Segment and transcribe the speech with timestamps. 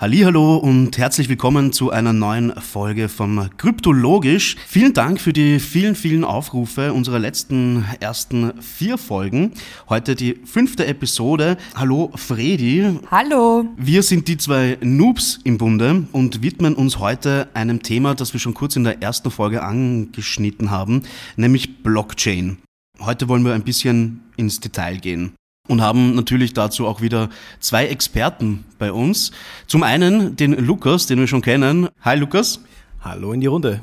[0.00, 4.56] Hallo und herzlich willkommen zu einer neuen Folge von Kryptologisch.
[4.66, 9.52] Vielen Dank für die vielen, vielen Aufrufe unserer letzten ersten vier Folgen.
[9.90, 11.58] Heute die fünfte Episode.
[11.74, 12.98] Hallo Fredi.
[13.10, 13.66] Hallo.
[13.76, 18.40] Wir sind die zwei Noobs im Bunde und widmen uns heute einem Thema, das wir
[18.40, 21.02] schon kurz in der ersten Folge angeschnitten haben,
[21.36, 22.56] nämlich Blockchain.
[23.00, 25.34] Heute wollen wir ein bisschen ins Detail gehen
[25.70, 27.28] und haben natürlich dazu auch wieder
[27.60, 29.30] zwei Experten bei uns.
[29.66, 31.88] Zum einen den Lukas, den wir schon kennen.
[32.02, 32.60] Hi Lukas.
[33.02, 33.80] Hallo in die Runde.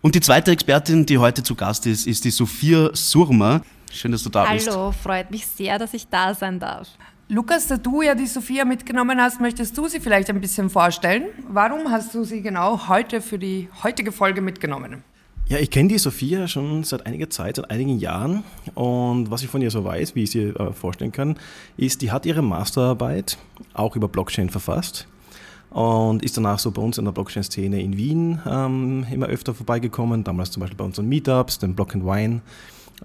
[0.00, 3.62] Und die zweite Expertin, die heute zu Gast ist, ist die Sophia Surma.
[3.90, 4.70] Schön, dass du da Hallo, bist.
[4.70, 6.88] Hallo, freut mich sehr, dass ich da sein darf.
[7.28, 11.24] Lukas, da du ja die Sophia mitgenommen hast, möchtest du sie vielleicht ein bisschen vorstellen?
[11.48, 15.02] Warum hast du sie genau heute für die heutige Folge mitgenommen?
[15.46, 18.44] Ja, ich kenne die Sophia schon seit einiger Zeit, seit einigen Jahren.
[18.74, 21.36] Und was ich von ihr so weiß, wie ich sie äh, vorstellen kann,
[21.76, 23.36] ist, die hat ihre Masterarbeit
[23.74, 25.06] auch über Blockchain verfasst
[25.68, 30.24] und ist danach so bei uns in der Blockchain-Szene in Wien ähm, immer öfter vorbeigekommen.
[30.24, 32.40] Damals zum Beispiel bei unseren Meetups, dem Block and Wine.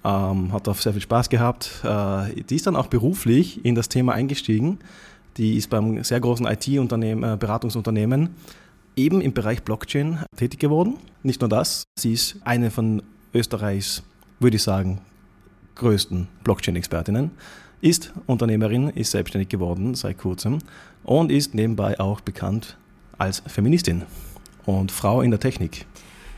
[0.06, 1.82] Ähm, hat auch sehr viel Spaß gehabt.
[1.84, 4.80] Äh, die ist dann auch beruflich in das Thema eingestiegen.
[5.36, 8.30] Die ist beim sehr großen IT-Unternehmen, äh, Beratungsunternehmen
[9.00, 10.98] eben im Bereich Blockchain tätig geworden.
[11.24, 13.02] Nicht nur das, sie ist eine von
[13.34, 14.04] Österreichs,
[14.40, 15.02] würde ich sagen,
[15.76, 17.32] größten Blockchain-Expertinnen,
[17.82, 20.60] ist Unternehmerin, ist selbstständig geworden seit kurzem
[21.04, 22.78] und ist nebenbei auch bekannt
[23.18, 24.04] als Feministin
[24.66, 25.86] und Frau in der Technik.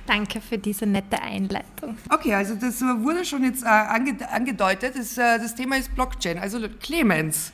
[0.06, 1.96] Danke für diese nette Einleitung.
[2.10, 4.96] Okay, also das wurde schon jetzt äh, angedeutet.
[4.96, 6.38] Äh, das Thema ist Blockchain.
[6.38, 7.54] Also Clemens,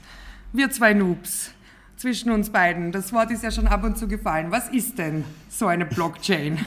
[0.54, 1.52] wir zwei Noobs
[1.98, 2.92] zwischen uns beiden.
[2.92, 4.52] Das Wort ist ja schon ab und zu gefallen.
[4.52, 6.60] Was ist denn so eine Blockchain?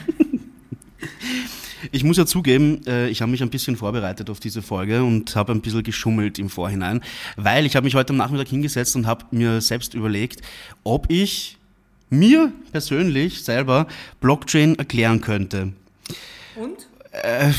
[1.91, 5.35] Ich muss ja zugeben, äh, ich habe mich ein bisschen vorbereitet auf diese Folge und
[5.35, 7.01] habe ein bisschen geschummelt im Vorhinein,
[7.37, 10.41] weil ich habe mich heute am Nachmittag hingesetzt und habe mir selbst überlegt,
[10.83, 11.57] ob ich
[12.11, 13.87] mir persönlich selber
[14.19, 15.73] Blockchain erklären könnte.
[16.55, 16.87] Und?
[17.13, 17.51] Äh,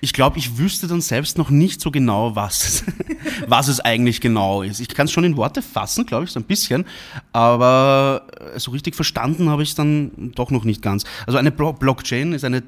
[0.00, 2.84] ich glaube, ich wüsste dann selbst noch nicht so genau, was,
[3.46, 4.80] was es eigentlich genau ist.
[4.80, 6.84] Ich kann es schon in Worte fassen, glaube ich, so ein bisschen,
[7.32, 8.26] aber
[8.56, 11.04] so richtig verstanden habe ich es dann doch noch nicht ganz.
[11.26, 12.62] Also eine Blockchain ist eine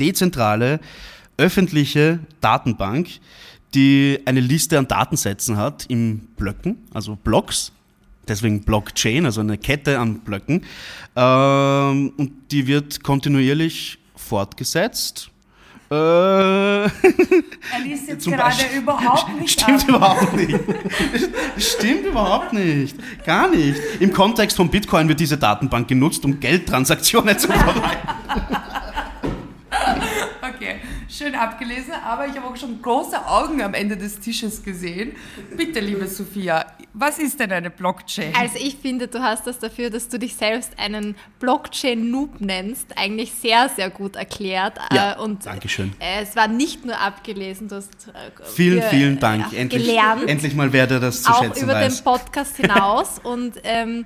[0.00, 0.80] dezentrale,
[1.36, 3.08] öffentliche Datenbank,
[3.74, 7.72] die eine Liste an Datensätzen hat in Blöcken, also Blocks,
[8.26, 10.64] deswegen Blockchain, also eine Kette an Blöcken,
[11.14, 15.30] ähm, und die wird kontinuierlich fortgesetzt
[15.90, 15.94] äh.
[15.94, 16.90] Er
[17.82, 19.88] liest jetzt gerade Beispiel, überhaupt nicht Stimmt ab.
[19.88, 20.60] überhaupt nicht.
[21.58, 22.96] Stimmt überhaupt nicht.
[23.24, 23.80] Gar nicht.
[24.00, 27.80] Im Kontext von Bitcoin wird diese Datenbank genutzt, um Geldtransaktionen zu verwalten.
[31.16, 35.16] schön abgelesen, aber ich habe auch schon große Augen am Ende des Tisches gesehen.
[35.56, 38.34] Bitte, liebe Sophia, was ist denn eine Blockchain?
[38.34, 43.32] Also ich finde, du hast das dafür, dass du dich selbst einen Blockchain-Noob nennst, eigentlich
[43.32, 44.78] sehr, sehr gut erklärt.
[44.92, 45.92] Ja, äh, und Dankeschön.
[45.98, 49.52] es war nicht nur abgelesen, du hast äh, Vielen, vielen Dank.
[49.52, 50.28] Endlich, gelernt.
[50.28, 51.96] Endlich mal wer der das zu auch schätzen über weiß.
[51.96, 53.18] den Podcast hinaus.
[53.22, 54.04] und ähm,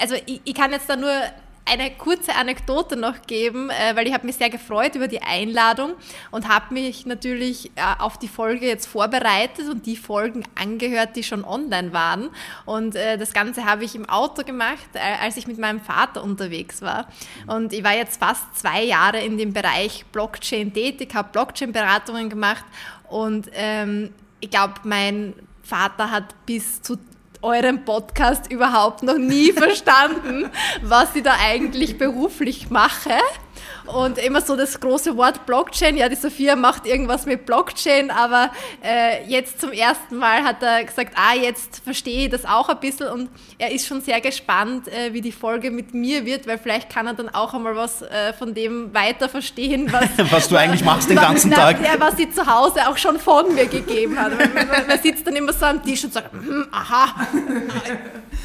[0.00, 1.12] also ich, ich kann jetzt da nur
[1.64, 5.94] eine kurze Anekdote noch geben, äh, weil ich habe mich sehr gefreut über die Einladung
[6.30, 11.22] und habe mich natürlich äh, auf die Folge jetzt vorbereitet und die Folgen angehört, die
[11.22, 12.30] schon online waren.
[12.64, 14.88] Und äh, das Ganze habe ich im Auto gemacht,
[15.20, 17.06] als ich mit meinem Vater unterwegs war.
[17.46, 22.64] Und ich war jetzt fast zwei Jahre in dem Bereich Blockchain tätig, habe Blockchain-Beratungen gemacht
[23.08, 26.96] und ähm, ich glaube, mein Vater hat bis zu
[27.42, 30.50] euren Podcast überhaupt noch nie verstanden,
[30.82, 33.18] was ich da eigentlich beruflich mache.
[33.86, 35.96] Und immer so das große Wort Blockchain.
[35.96, 38.50] Ja, die Sophia macht irgendwas mit Blockchain, aber
[38.82, 42.78] äh, jetzt zum ersten Mal hat er gesagt, ah, jetzt verstehe ich das auch ein
[42.80, 43.08] bisschen.
[43.08, 43.28] Und
[43.58, 47.06] er ist schon sehr gespannt, äh, wie die Folge mit mir wird, weil vielleicht kann
[47.06, 51.10] er dann auch einmal was äh, von dem weiter verstehen, was, was du eigentlich machst
[51.10, 51.80] den ganzen na, Tag.
[51.82, 54.32] Ja, was sie zu Hause auch schon von mir gegeben hat.
[54.38, 57.26] Man, man, man sitzt dann immer so am Tisch und sagt, hm, aha.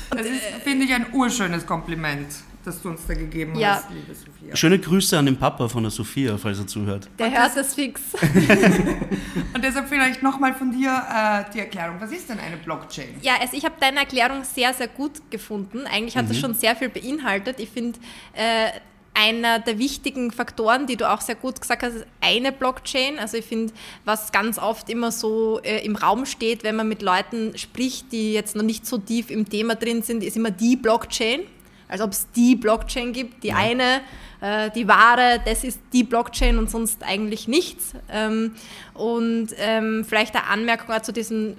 [0.10, 2.28] Das ist, finde ich, ein urschönes Kompliment
[2.68, 3.76] das du uns da gegeben ja.
[3.76, 4.56] hast, liebe Sophia.
[4.56, 7.10] Schöne Grüße an den Papa von der Sophia, falls er zuhört.
[7.18, 8.02] Der hört das fix.
[9.54, 11.96] Und deshalb vielleicht nochmal von dir äh, die Erklärung.
[12.00, 13.16] Was ist denn eine Blockchain?
[13.22, 15.88] Ja, also ich habe deine Erklärung sehr, sehr gut gefunden.
[15.88, 16.30] Eigentlich hat mhm.
[16.30, 17.60] das schon sehr viel beinhaltet.
[17.60, 17.98] Ich finde,
[18.34, 18.72] äh,
[19.14, 23.18] einer der wichtigen Faktoren, die du auch sehr gut gesagt hast, ist eine Blockchain.
[23.18, 23.74] Also ich finde,
[24.06, 28.34] was ganz oft immer so äh, im Raum steht, wenn man mit Leuten spricht, die
[28.34, 31.42] jetzt noch nicht so tief im Thema drin sind, ist immer die Blockchain
[31.88, 33.58] als ob es die Blockchain gibt, die ja.
[33.58, 34.02] eine,
[34.42, 37.94] äh, die wahre, das ist die Blockchain und sonst eigentlich nichts.
[38.12, 38.56] Ähm,
[38.94, 41.56] und ähm, vielleicht eine Anmerkung zu diesem,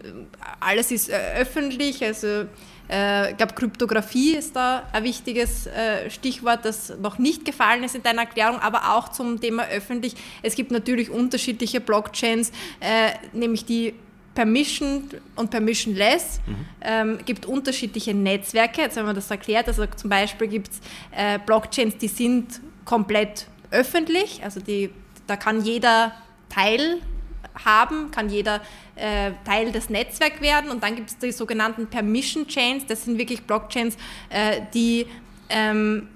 [0.61, 2.47] alles ist äh, öffentlich, also
[2.91, 7.95] Äh, ich glaube, Kryptographie ist da ein wichtiges äh, Stichwort, das noch nicht gefallen ist
[7.95, 10.15] in deiner Erklärung, aber auch zum Thema öffentlich.
[10.43, 13.95] Es gibt natürlich unterschiedliche Blockchains, äh, nämlich die
[14.39, 15.03] Permission
[15.35, 16.41] und Permissionless.
[16.47, 16.55] Mhm.
[16.81, 18.83] Ähm, gibt unterschiedliche Netzwerke.
[18.83, 19.67] Jetzt haben wir das erklärt.
[19.67, 20.81] Also zum Beispiel gibt es
[21.11, 24.41] äh, Blockchains, die sind komplett öffentlich.
[24.45, 24.91] Also die,
[25.27, 26.13] da kann jeder
[26.49, 27.01] Teil
[27.65, 28.61] haben, kann jeder
[28.95, 30.71] äh, Teil des Netzwerks werden.
[30.71, 32.87] Und dann gibt es die sogenannten Permission Chains.
[32.87, 33.97] Das sind wirklich Blockchains,
[34.31, 35.07] äh, die
[35.49, 36.07] ähm,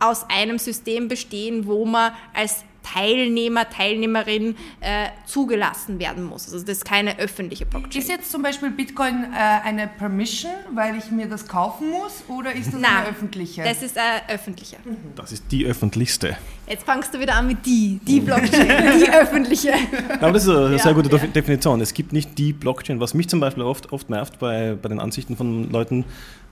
[0.00, 6.52] aus einem System bestehen, wo man als Teilnehmer, Teilnehmerin äh, zugelassen werden muss.
[6.52, 8.00] Also das ist keine öffentliche Blockchain.
[8.02, 12.52] Ist jetzt zum Beispiel Bitcoin äh, eine Permission, weil ich mir das kaufen muss, oder
[12.54, 13.62] ist das Nein, eine öffentliche?
[13.62, 14.76] das ist eine öffentliche.
[15.16, 16.36] Das ist die öffentlichste.
[16.66, 18.68] Jetzt fangst du wieder an mit die, die Blockchain,
[19.00, 19.72] die öffentliche.
[20.20, 21.26] Aber das ist eine Ja, sehr gute ja.
[21.26, 21.80] Definition.
[21.80, 23.00] Es gibt nicht die Blockchain.
[23.00, 26.04] Was mich zum Beispiel oft, oft nervt bei, bei den Ansichten von Leuten,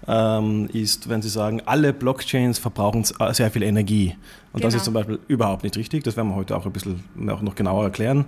[0.08, 4.16] ähm, ist, wenn sie sagen, alle Blockchains verbrauchen äh, sehr viel Energie.
[4.52, 4.76] Und das Genau.
[4.80, 6.04] ist zum Beispiel überhaupt nicht richtig.
[6.04, 8.24] Das werden wir heute auch ein bisschen auch noch genauer erklären.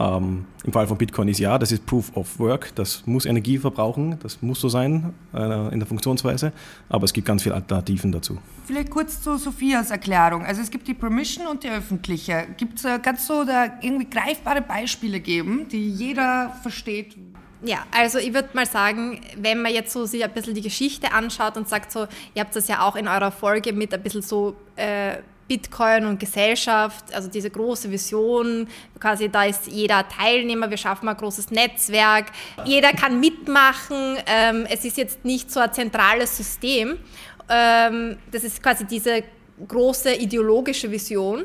[0.00, 2.74] Ähm, Im Fall von Bitcoin ist ja, das ist Proof of Work.
[2.74, 4.18] Das muss Energie verbrauchen.
[4.22, 6.52] Das muss so sein äh, in der Funktionsweise.
[6.88, 8.38] Aber es gibt ganz viele Alternativen dazu.
[8.64, 10.44] Vielleicht kurz zu Sophias Erklärung.
[10.44, 12.46] Also es gibt die Permission und die öffentliche.
[12.56, 17.16] Gibt es ganz so da irgendwie greifbare Beispiele geben, die jeder versteht?
[17.64, 21.12] Ja, also ich würde mal sagen, wenn man jetzt so sich ein bisschen die Geschichte
[21.12, 24.22] anschaut und sagt so, ihr habt das ja auch in eurer Folge mit ein bisschen
[24.22, 28.66] so äh, Bitcoin und Gesellschaft, also diese große Vision,
[28.98, 32.26] quasi da ist jeder Teilnehmer, wir schaffen ein großes Netzwerk,
[32.64, 36.98] jeder kann mitmachen, ähm, es ist jetzt nicht so ein zentrales System,
[37.48, 39.22] ähm, das ist quasi diese
[39.68, 41.44] große ideologische Vision,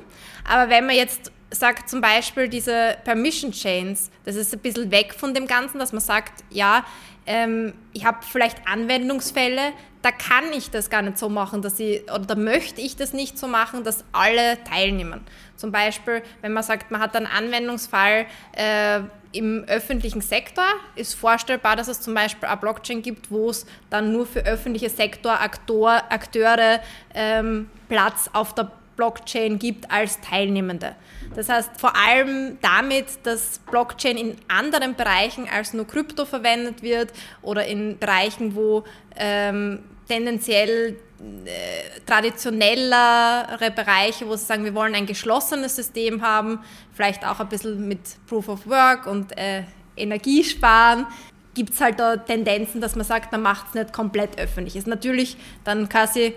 [0.50, 5.14] aber wenn man jetzt sagt zum Beispiel diese Permission Chains, das ist ein bisschen weg
[5.14, 6.86] von dem Ganzen, dass man sagt, ja,
[7.26, 12.04] ähm, ich habe vielleicht Anwendungsfälle, da kann ich das gar nicht so machen, dass ich,
[12.04, 15.22] oder da möchte ich das nicht so machen, dass alle teilnehmen.
[15.58, 19.02] Zum Beispiel, wenn man sagt, man hat einen Anwendungsfall äh,
[19.34, 20.66] im öffentlichen Sektor,
[20.96, 24.90] ist vorstellbar, dass es zum Beispiel eine Blockchain gibt, wo es dann nur für öffentliche
[24.90, 26.80] Sektorakteure Akteure,
[27.14, 30.96] ähm, Platz auf der Blockchain gibt als Teilnehmende.
[31.36, 37.14] Das heißt vor allem damit, dass Blockchain in anderen Bereichen als nur Krypto verwendet wird
[37.42, 38.84] oder in Bereichen, wo
[39.16, 40.98] ähm, tendenziell
[41.46, 46.60] äh, traditionellere Bereiche, wo sie sagen, wir wollen ein geschlossenes System haben,
[46.94, 49.64] vielleicht auch ein bisschen mit Proof of Work und äh,
[49.96, 51.08] Energiesparen,
[51.54, 54.76] gibt es halt da Tendenzen, dass man sagt, man macht es nicht komplett öffentlich.
[54.76, 56.36] Ist natürlich dann quasi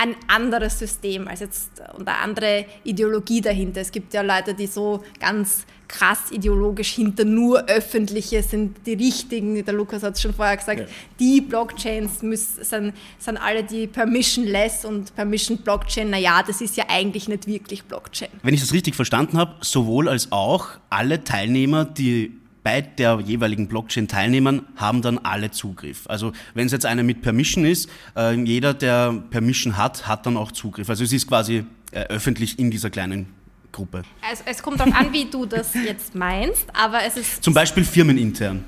[0.00, 3.80] ein anderes System als jetzt und eine andere Ideologie dahinter.
[3.80, 9.64] Es gibt ja Leute, die so ganz krass ideologisch hinter nur öffentliche sind die richtigen.
[9.64, 10.86] Der Lukas hat es schon vorher gesagt, Ja.
[11.18, 16.10] die Blockchains müssen, sind, sind alle die permissionless und permission Blockchain.
[16.10, 18.28] Naja, das ist ja eigentlich nicht wirklich Blockchain.
[18.42, 22.32] Wenn ich das richtig verstanden habe, sowohl als auch alle Teilnehmer, die
[22.68, 26.06] bei der jeweiligen Blockchain teilnehmen, haben dann alle Zugriff.
[26.06, 30.36] Also wenn es jetzt eine mit Permission ist, äh, jeder, der Permission hat, hat dann
[30.36, 30.90] auch Zugriff.
[30.90, 33.24] Also es ist quasi äh, öffentlich in dieser kleinen
[33.72, 34.02] Gruppe.
[34.28, 37.84] Also es kommt darauf an, wie du das jetzt meinst, aber es ist Zum Beispiel
[37.84, 38.62] firmenintern.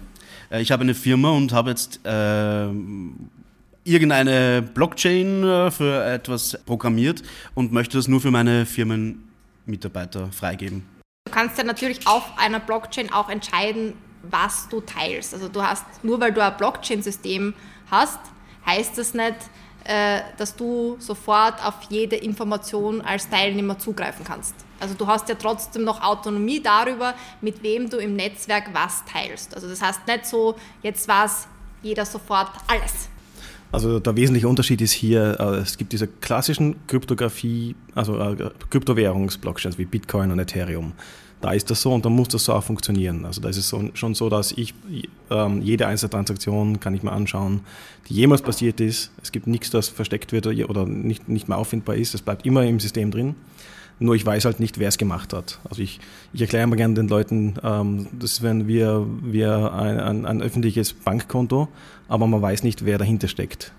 [0.51, 2.69] Äh, Ich habe eine Firma und habe jetzt äh,
[3.85, 7.23] irgendeine Blockchain äh, für etwas programmiert
[7.55, 11.00] und möchte das nur für meine Firmenmitarbeiter freigeben.
[11.31, 15.33] Du kannst ja natürlich auf einer Blockchain auch entscheiden, was du teilst.
[15.33, 17.55] Also du hast, nur weil du ein Blockchain-System
[17.89, 18.19] hast,
[18.67, 19.37] heißt das nicht,
[19.85, 24.57] äh, dass du sofort auf jede Information als Teilnehmer zugreifen kannst.
[24.81, 29.55] Also du hast ja trotzdem noch Autonomie darüber, mit wem du im Netzwerk was teilst.
[29.55, 31.47] Also das heißt nicht so, jetzt weiß
[31.81, 33.09] jeder sofort alles.
[33.73, 39.79] Also der wesentliche Unterschied ist hier, äh, es gibt diese klassischen Kryptographie, also äh, Kryptowährungsblockchains
[39.79, 40.93] wie Bitcoin und Ethereum.
[41.41, 43.25] Da ist das so und da muss das so auch funktionieren.
[43.25, 44.75] Also da ist es schon so, dass ich
[45.31, 47.61] ähm, jede einzelne Transaktion kann ich mir anschauen,
[48.09, 49.11] die jemals passiert ist.
[49.23, 52.15] Es gibt nichts, das versteckt wird oder nicht, nicht mehr auffindbar ist.
[52.15, 53.37] Es bleibt immer im System drin.
[54.03, 55.61] Nur ich weiß halt nicht, wer es gemacht hat.
[55.69, 56.01] Also ich,
[56.33, 60.43] ich erkläre immer gerne den Leuten, ähm, das ist, wenn wir, wir ein, ein, ein
[60.43, 61.69] öffentliches Bankkonto,
[62.09, 63.73] aber man weiß nicht, wer dahinter steckt.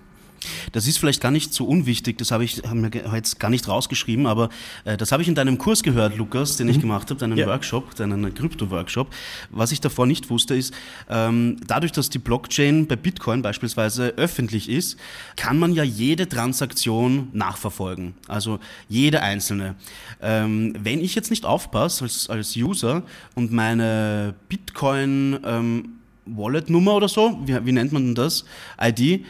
[0.71, 3.49] Das ist vielleicht gar nicht so unwichtig, das habe ich haben wir ge- jetzt gar
[3.49, 4.49] nicht rausgeschrieben, aber
[4.85, 7.45] äh, das habe ich in deinem Kurs gehört, Lukas, den ich gemacht habe, deinen Ja.
[7.47, 9.07] Workshop, deinen Krypto-Workshop.
[9.51, 10.73] Was ich davor nicht wusste, ist,
[11.09, 14.97] ähm, dadurch, dass die Blockchain bei Bitcoin beispielsweise öffentlich ist,
[15.35, 19.75] kann man ja jede Transaktion nachverfolgen, also jede einzelne.
[20.21, 23.03] Ähm, wenn ich jetzt nicht aufpasse als, als User
[23.35, 25.89] und meine Bitcoin ähm,
[26.25, 28.45] Wallet-Nummer oder so, wie, wie nennt man denn das?
[28.79, 29.25] ID,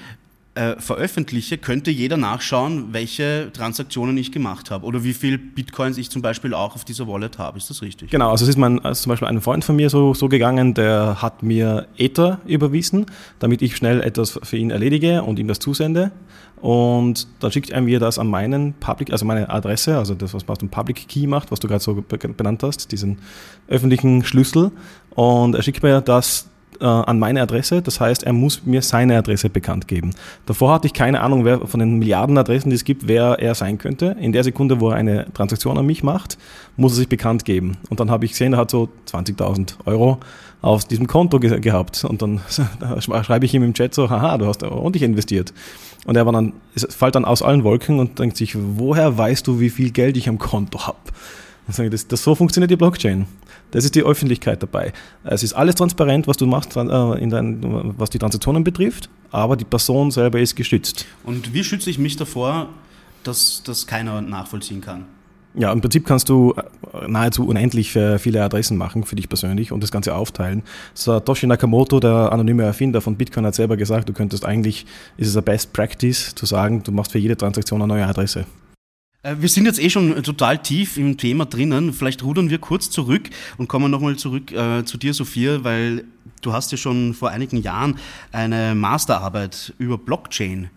[0.54, 6.10] äh, veröffentliche, könnte jeder nachschauen, welche Transaktionen ich gemacht habe oder wie viel Bitcoins ich
[6.10, 7.58] zum Beispiel auch auf dieser Wallet habe.
[7.58, 8.12] Ist das richtig?
[8.12, 10.74] Genau, also es ist mein, also zum Beispiel ein Freund von mir so, so gegangen,
[10.74, 13.06] der hat mir Ether überwiesen,
[13.40, 16.12] damit ich schnell etwas für ihn erledige und ihm das zusende.
[16.62, 20.46] Und dann schickt er mir das an meinen Public, also meine Adresse, also das, was
[20.46, 23.20] man auf dem Public Key macht, was du gerade so benannt hast, diesen
[23.68, 24.72] öffentlichen Schlüssel.
[25.12, 26.51] Und er schickt mir das
[26.82, 27.82] äh, an meine Adresse.
[27.82, 30.12] Das heißt, er muss mir seine Adresse bekannt geben.
[30.46, 33.56] Davor hatte ich keine Ahnung, wer von den Milliarden Adressen, die es gibt, wer er
[33.56, 34.16] sein könnte.
[34.20, 36.38] In der Sekunde, wo er eine Transaktion an mich macht,
[36.78, 37.78] muss er sich bekannt geben.
[37.90, 40.20] Und dann habe ich gesehen, er hat so 20.000 Euro
[40.62, 42.04] auf diesem Konto ge gehabt.
[42.04, 42.42] Und dann
[43.00, 45.54] schreibe ich ihm im Chat so, haha, du hast ordentlich investiert.
[46.06, 49.46] Und er war dann, es fällt dann aus allen Wolken und denkt sich, woher weißt
[49.46, 50.98] du, wie viel Geld ich am Konto habe?
[51.68, 53.28] Das, das, so funktioniert die Blockchain.
[53.72, 54.94] Das ist die Öffentlichkeit dabei.
[55.24, 59.56] Es ist alles transparent, was du machst, äh, in dein, was die Transaktionen betrifft, aber
[59.56, 61.06] die Person selber ist geschützt.
[61.24, 62.70] Und wie schütze ich mich davor,
[63.24, 65.06] dass das keiner nachvollziehen kann?
[65.54, 69.84] Ja, im Prinzip kannst du äh, nahezu unendlich viele Adressen machen für dich persönlich und
[69.84, 70.64] das Ganze aufteilen.
[70.94, 74.86] Satoshi Nakamoto, der anonyme Erfinder von Bitcoin, hat selber gesagt, du könntest eigentlich,
[75.18, 78.46] ist es a best practice, zu sagen, du machst für jede Transaktion eine neue Adresse.
[79.24, 81.94] Äh, wir sind jetzt eh schon total tief im Thema drinnen.
[81.94, 86.06] Vielleicht rudern wir kurz zurück und kommen nochmal zurück äh, zu dir, Sophia, weil
[86.42, 87.98] du hast ja schon vor einigen Jahren
[88.32, 90.70] eine Masterarbeit über Blockchain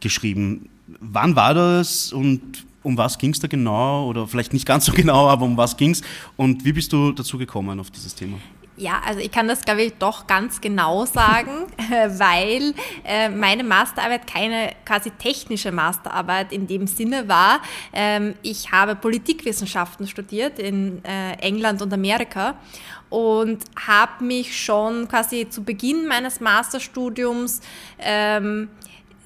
[0.00, 0.68] geschrieben.
[1.00, 4.06] Wann war das und um was ging es da genau?
[4.06, 6.02] Oder vielleicht nicht ganz so genau, aber um was ging es?
[6.36, 8.38] Und wie bist du dazu gekommen auf dieses Thema?
[8.80, 12.72] Ja, also ich kann das, glaube ich, doch ganz genau sagen, weil
[13.04, 17.60] äh, meine Masterarbeit keine quasi technische Masterarbeit in dem Sinne war.
[17.92, 22.54] Ähm, ich habe Politikwissenschaften studiert in äh, England und Amerika
[23.10, 27.60] und habe mich schon quasi zu Beginn meines Masterstudiums
[27.98, 28.70] ähm,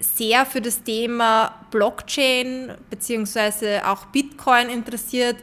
[0.00, 3.80] sehr für das Thema Blockchain bzw.
[3.80, 5.36] auch Bitcoin interessiert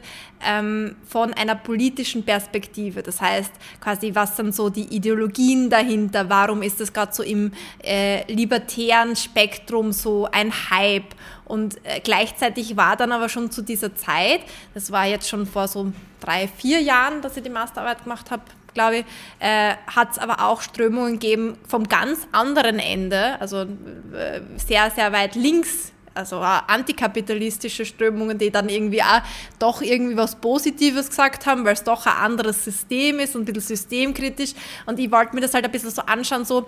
[0.44, 3.02] ähm, von einer politischen Perspektive.
[3.02, 6.28] Das heißt quasi, was sind so die Ideologien dahinter?
[6.28, 11.14] Warum ist das gerade so im äh, libertären Spektrum so ein Hype?
[11.44, 14.40] Und äh, gleichzeitig war dann aber schon zu dieser Zeit,
[14.74, 18.42] das war jetzt schon vor so drei, vier Jahren, dass ich die Masterarbeit gemacht habe,
[18.74, 19.04] glaube ich,
[19.40, 25.12] äh, hat es aber auch Strömungen gegeben vom ganz anderen Ende, also äh, sehr, sehr
[25.12, 29.22] weit links, also antikapitalistische Strömungen, die dann irgendwie auch
[29.58, 33.52] doch irgendwie was Positives gesagt haben, weil es doch ein anderes System ist und ein
[33.52, 34.52] bisschen systemkritisch.
[34.86, 36.66] Und ich wollte mir das halt ein bisschen so anschauen, so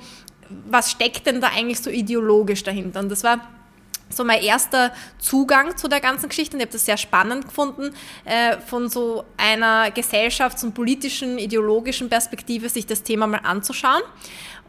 [0.67, 3.01] was steckt denn da eigentlich so ideologisch dahinter?
[3.01, 3.41] Und das war
[4.14, 7.94] so mein erster Zugang zu der ganzen Geschichte und ich habe das sehr spannend gefunden,
[8.25, 14.02] äh, von so einer gesellschafts- und politischen, ideologischen Perspektive sich das Thema mal anzuschauen.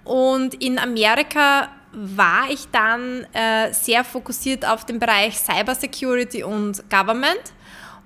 [0.03, 7.53] Und in Amerika war ich dann äh, sehr fokussiert auf den Bereich Cybersecurity und Government.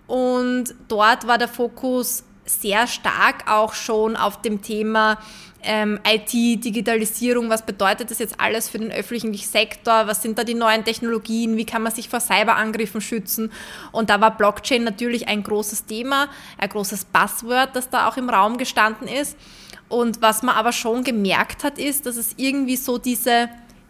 [0.08, 5.18] Und dort war der Fokus sehr stark auch schon auf dem Thema
[5.62, 10.44] ähm, IT, Digitalisierung, was bedeutet das jetzt alles für den öffentlichen Sektor, was sind da
[10.44, 13.52] die neuen Technologien, wie kann man sich vor Cyberangriffen schützen.
[13.92, 16.28] Und da war Blockchain natürlich ein großes Thema,
[16.58, 19.38] ein großes Buzzword, das da auch im Raum gestanden ist.
[19.90, 23.50] Und was man aber schon gemerkt hat, ist, dass es irgendwie so diese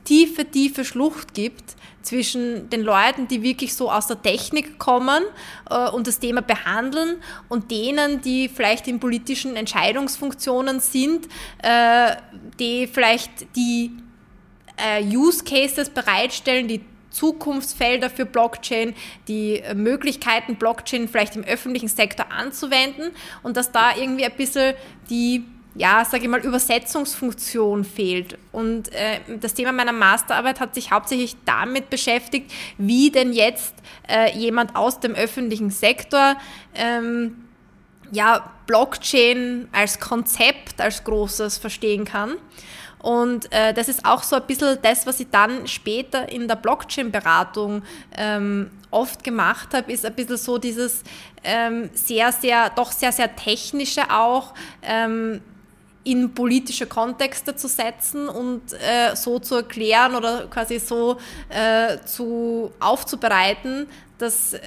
[0.10, 5.24] tiefe, tiefe Schlucht gibt zwischen den Leuten, die wirklich so aus der Technik kommen
[5.70, 11.28] äh, und das Thema behandeln und denen, die vielleicht in politischen Entscheidungsfunktionen sind,
[11.62, 12.16] äh,
[12.60, 13.92] die vielleicht die
[14.78, 18.96] äh, Use Cases bereitstellen, die Zukunftsfelder für Blockchain,
[19.28, 23.12] die Möglichkeiten, Blockchain vielleicht im öffentlichen Sektor anzuwenden
[23.44, 24.74] und dass da irgendwie ein bisschen
[25.10, 25.44] die
[25.76, 28.38] ja, sage ich mal, Übersetzungsfunktion fehlt.
[28.52, 33.76] Und äh, das Thema meiner Masterarbeit hat sich hauptsächlich damit beschäftigt, wie denn jetzt
[34.08, 36.36] äh, jemand aus dem öffentlichen Sektor
[36.76, 37.46] ähm,
[38.12, 42.38] ja, Blockchain als Konzept, als großes verstehen kann.
[43.00, 46.58] Und äh, das ist auch so ein bisschen das, was ich dann später in der
[46.58, 47.84] Blockchain-Beratung
[48.18, 51.04] ähm, oft gemacht habe, ist ein bisschen so dieses
[51.44, 54.54] ähm, sehr, sehr, doch sehr, sehr technische auch.
[54.82, 55.42] Ähm,
[56.10, 61.18] in politische Kontexte zu setzen und äh, so zu erklären oder quasi so
[61.50, 63.88] äh, zu aufzubereiten,
[64.18, 64.60] dass äh,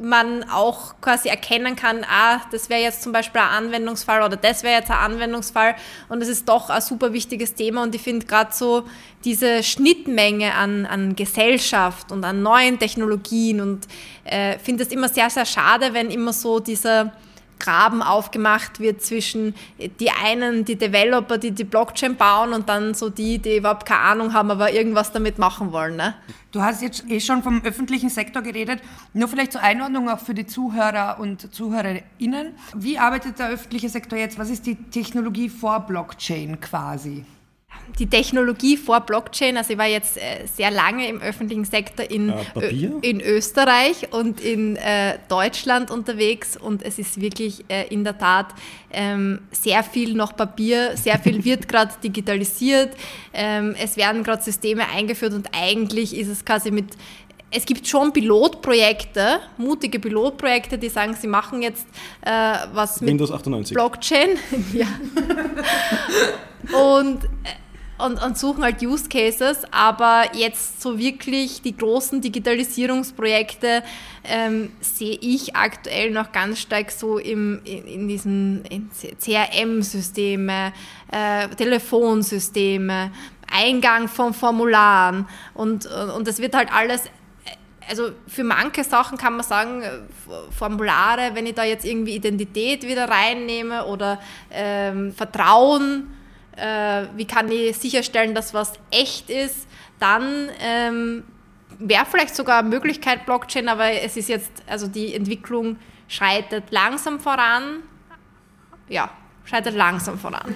[0.00, 4.62] man auch quasi erkennen kann, ah, das wäre jetzt zum Beispiel ein Anwendungsfall oder das
[4.62, 5.74] wäre jetzt ein Anwendungsfall
[6.08, 8.84] und es ist doch ein super wichtiges Thema und ich finde gerade so
[9.24, 13.86] diese Schnittmenge an, an Gesellschaft und an neuen Technologien und
[14.24, 17.12] äh, finde es immer sehr, sehr schade, wenn immer so dieser
[17.60, 23.08] Graben aufgemacht wird zwischen die einen, die Developer, die die Blockchain bauen und dann so
[23.10, 25.94] die, die überhaupt keine Ahnung haben, aber irgendwas damit machen wollen.
[25.96, 26.14] Ne?
[26.50, 28.80] Du hast jetzt eh schon vom öffentlichen Sektor geredet.
[29.12, 32.54] Nur vielleicht zur Einordnung auch für die Zuhörer und Zuhörerinnen.
[32.74, 34.38] Wie arbeitet der öffentliche Sektor jetzt?
[34.38, 37.24] Was ist die Technologie vor Blockchain quasi?
[37.98, 42.30] Die Technologie vor Blockchain, also ich war jetzt äh, sehr lange im öffentlichen Sektor in,
[42.30, 42.68] äh,
[43.02, 48.54] in Österreich und in äh, Deutschland unterwegs und es ist wirklich äh, in der Tat
[48.92, 52.96] ähm, sehr viel noch Papier, sehr viel wird gerade digitalisiert,
[53.32, 56.96] ähm, es werden gerade Systeme eingeführt und eigentlich ist es quasi mit
[57.50, 61.86] es gibt schon Pilotprojekte, mutige Pilotprojekte, die sagen, sie machen jetzt
[62.22, 62.30] äh,
[62.72, 63.74] was mit Windows 98.
[63.74, 64.30] Blockchain.
[64.72, 64.86] ja.
[66.78, 67.28] und,
[68.04, 73.82] und, und suchen halt Use Cases, aber jetzt so wirklich die großen Digitalisierungsprojekte
[74.24, 78.64] ähm, sehe ich aktuell noch ganz stark so im, in, in diesen
[79.18, 80.72] CRM-Systeme,
[81.10, 83.10] äh, Telefonsysteme,
[83.52, 87.04] Eingang von Formularen und, und das wird halt alles
[87.90, 89.88] also für manche Sachen kann man sagen, äh,
[90.56, 96.06] Formulare, wenn ich da jetzt irgendwie Identität wieder reinnehme oder ähm, Vertrauen,
[96.60, 99.66] äh, wie kann ich sicherstellen, dass was echt ist,
[99.98, 101.24] dann ähm,
[101.78, 105.76] wäre vielleicht sogar eine Möglichkeit Blockchain, aber es ist jetzt, also die Entwicklung
[106.08, 107.82] schreitet langsam voran.
[108.88, 109.10] Ja,
[109.44, 110.54] schreitet langsam voran.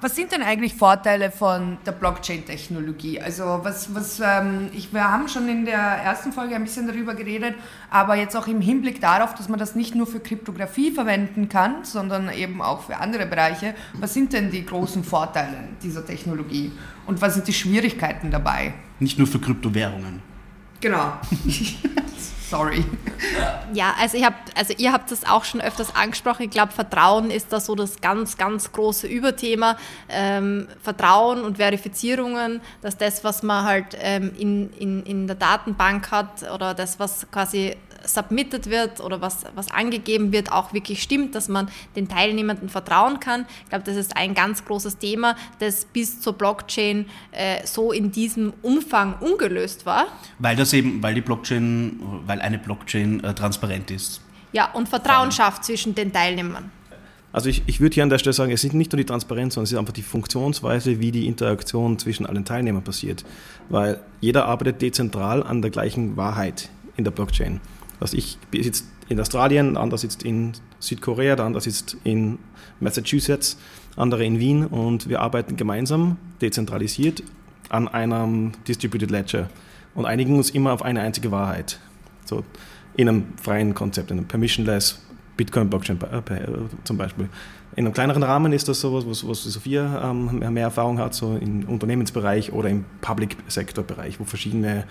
[0.00, 3.20] Was sind denn eigentlich Vorteile von der Blockchain-Technologie?
[3.20, 7.14] Also was, was ähm, ich, wir haben schon in der ersten Folge ein bisschen darüber
[7.14, 7.56] geredet,
[7.90, 11.84] aber jetzt auch im Hinblick darauf, dass man das nicht nur für Kryptographie verwenden kann,
[11.84, 13.74] sondern eben auch für andere Bereiche.
[13.94, 16.70] Was sind denn die großen Vorteile dieser Technologie
[17.06, 18.74] und was sind die Schwierigkeiten dabei?
[19.00, 20.22] Nicht nur für Kryptowährungen.
[20.80, 21.14] Genau.
[22.48, 22.84] Sorry.
[23.74, 26.44] Ja, also, ich hab, also ihr habt das auch schon öfters angesprochen.
[26.44, 29.76] Ich glaube, Vertrauen ist da so das ganz, ganz große Überthema.
[30.08, 36.10] Ähm, Vertrauen und Verifizierungen, dass das, was man halt ähm, in, in, in der Datenbank
[36.10, 41.34] hat oder das, was quasi submitted wird oder was, was angegeben wird, auch wirklich stimmt,
[41.34, 43.46] dass man den Teilnehmenden vertrauen kann.
[43.64, 48.10] Ich glaube, das ist ein ganz großes Thema, das bis zur Blockchain äh, so in
[48.10, 50.06] diesem Umfang ungelöst war.
[50.38, 54.20] Weil das eben, weil die Blockchain, weil eine Blockchain äh, transparent ist.
[54.52, 56.70] Ja, und Vertrauen schafft zwischen den Teilnehmern.
[57.30, 59.54] Also ich, ich würde hier an der Stelle sagen, es ist nicht nur die Transparenz,
[59.54, 63.24] sondern es ist einfach die Funktionsweise, wie die Interaktion zwischen allen Teilnehmern passiert.
[63.68, 67.60] Weil jeder arbeitet dezentral an der gleichen Wahrheit in der Blockchain.
[68.00, 72.38] Also ich sitze in Australien, der andere sitzt in Südkorea, der andere sitzt in
[72.80, 73.58] Massachusetts,
[73.96, 77.22] andere in Wien und wir arbeiten gemeinsam, dezentralisiert,
[77.70, 79.48] an einem Distributed Ledger
[79.94, 81.80] und einigen uns immer auf eine einzige Wahrheit.
[82.24, 82.44] So
[82.96, 85.00] in einem freien Konzept, in einem permissionless
[85.36, 86.48] Bitcoin-Blockchain äh, äh,
[86.84, 87.28] zum Beispiel.
[87.76, 91.36] In einem kleineren Rahmen ist das sowas, was, was Sophia ähm, mehr Erfahrung hat, so
[91.36, 94.84] im Unternehmensbereich oder im Public-Sector-Bereich, wo verschiedene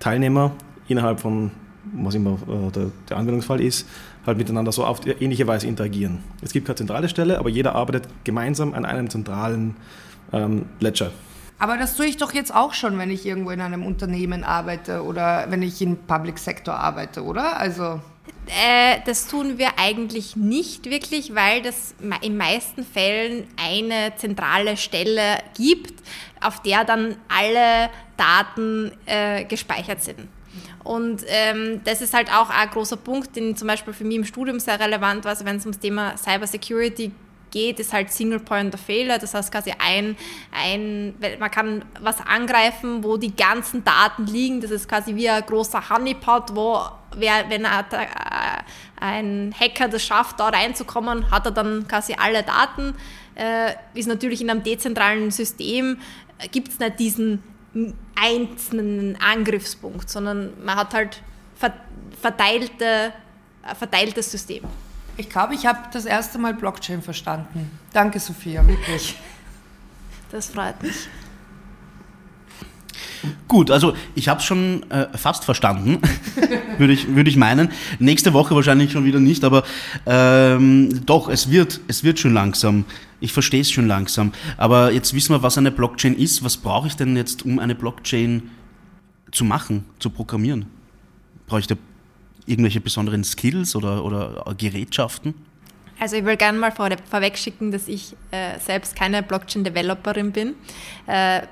[0.00, 0.52] Teilnehmer
[0.86, 1.50] innerhalb von
[1.92, 3.86] was immer äh, der, der, Anwendungsfall ist,
[4.26, 6.18] halt miteinander so auf ähnliche Weise interagieren.
[6.42, 9.76] Es gibt keine zentrale Stelle, aber jeder arbeitet gemeinsam an einem zentralen
[10.32, 11.10] ähm, Ledger.
[11.58, 15.02] Aber das tue ich doch jetzt auch schon, wenn ich irgendwo in einem Unternehmen arbeite
[15.02, 17.58] oder wenn ich im Public Sector arbeite, oder?
[17.58, 18.00] Also
[18.46, 25.38] äh, das tun wir eigentlich nicht wirklich, weil das in meisten Fällen eine zentrale Stelle
[25.56, 26.02] gibt,
[26.40, 30.28] auf der dann alle Daten äh, gespeichert sind.
[30.86, 34.24] Und ähm, das ist halt auch ein großer Punkt, den zum Beispiel für mich im
[34.24, 37.10] Studium sehr relevant war, also wenn es ums Thema Cybersecurity
[37.50, 39.18] geht, ist halt Single Point of Failure.
[39.18, 40.16] Das heißt quasi ein,
[40.52, 44.60] ein, man kann was angreifen, wo die ganzen Daten liegen.
[44.60, 46.80] Das ist quasi wie ein großer Honeypot, wo
[47.16, 47.68] wer, wenn äh,
[49.00, 52.94] ein Hacker das schafft, da reinzukommen, hat er dann quasi alle Daten.
[53.34, 55.98] Äh, ist natürlich in einem dezentralen System,
[56.38, 57.42] äh, gibt es nicht diesen
[58.14, 61.22] einzelnen Angriffspunkt, sondern man hat halt
[62.20, 63.12] verteilte,
[63.78, 64.64] verteiltes System.
[65.16, 67.78] Ich glaube, ich habe das erste Mal Blockchain verstanden.
[67.92, 69.16] Danke, Sophia, wirklich.
[70.32, 71.06] Das freut mich.
[73.48, 75.98] Gut, also ich habe es schon äh, fast verstanden,
[76.78, 77.70] würde ich, würd ich meinen.
[77.98, 79.64] Nächste Woche wahrscheinlich schon wieder nicht, aber
[80.06, 82.84] ähm, doch, es wird, es wird schon langsam.
[83.20, 84.32] Ich verstehe es schon langsam.
[84.56, 86.44] Aber jetzt wissen wir, was eine Blockchain ist.
[86.44, 88.50] Was brauche ich denn jetzt, um eine Blockchain
[89.32, 90.66] zu machen, zu programmieren?
[91.46, 91.76] Brauche ich da
[92.44, 95.34] irgendwelche besonderen Skills oder, oder Gerätschaften?
[95.98, 100.54] Also ich will gerne mal vor, vorweg schicken, dass ich äh, selbst keine Blockchain-Developerin bin.
[101.06, 101.42] Äh,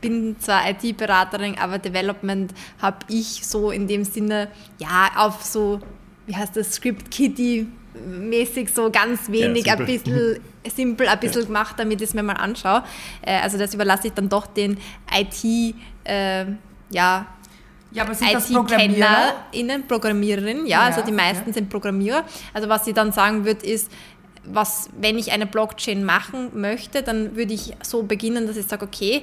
[0.00, 5.80] bin zwar IT-Beraterin, aber Development habe ich so in dem Sinne, ja, auf so,
[6.26, 7.66] wie heißt das, Script Kitty
[8.06, 10.40] mäßig so ganz wenig, Ja, ein bisschen
[10.74, 12.84] simpel, ein bisschen gemacht, damit ich es mir mal anschaue.
[13.22, 14.78] Äh, also das überlasse ich dann doch den
[15.12, 16.44] IT, äh,
[16.90, 17.26] ja,
[17.92, 19.34] Ja, aber sind das Programmierer?
[19.52, 21.52] IT-KennerInnen, Programmiererinnen, ja, Ja, also die meisten okay.
[21.52, 22.24] sind Programmierer.
[22.54, 23.90] Also was sie dann sagen würde, ist,
[24.44, 28.86] was, wenn ich eine Blockchain machen möchte, dann würde ich so beginnen, dass ich sage,
[28.86, 29.22] okay,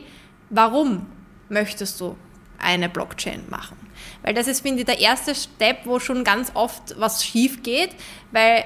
[0.49, 1.05] warum
[1.49, 2.15] möchtest du
[2.59, 3.77] eine Blockchain machen?
[4.23, 7.91] Weil das ist, finde ich, der erste Step, wo schon ganz oft was schief geht,
[8.31, 8.65] weil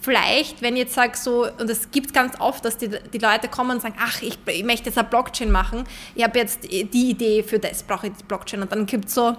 [0.00, 3.48] vielleicht, wenn ich jetzt sage so, und es gibt ganz oft, dass die, die Leute
[3.48, 7.10] kommen und sagen, ach, ich, ich möchte jetzt eine Blockchain machen, ich habe jetzt die
[7.10, 8.62] Idee für das, brauche ich die Blockchain.
[8.62, 9.36] Und dann gibt es so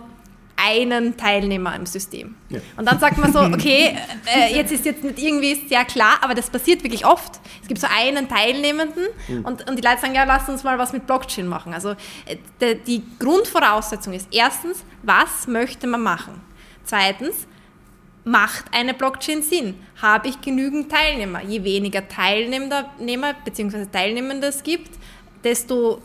[0.61, 2.35] einen Teilnehmer im System.
[2.49, 2.59] Ja.
[2.77, 6.33] Und dann sagt man so, okay, äh, jetzt ist jetzt nicht irgendwie sehr klar, aber
[6.33, 7.39] das passiert wirklich oft.
[7.61, 9.05] Es gibt so einen Teilnehmenden
[9.43, 11.73] und, und die Leute sagen, ja, lass uns mal was mit Blockchain machen.
[11.73, 11.91] Also
[12.25, 16.41] äh, de, die Grundvoraussetzung ist erstens, was möchte man machen?
[16.83, 17.47] Zweitens,
[18.23, 19.75] macht eine Blockchain Sinn?
[20.01, 21.43] Habe ich genügend Teilnehmer?
[21.43, 23.85] Je weniger Teilnehmer bzw.
[23.91, 24.91] Teilnehmende es gibt,
[25.43, 26.01] desto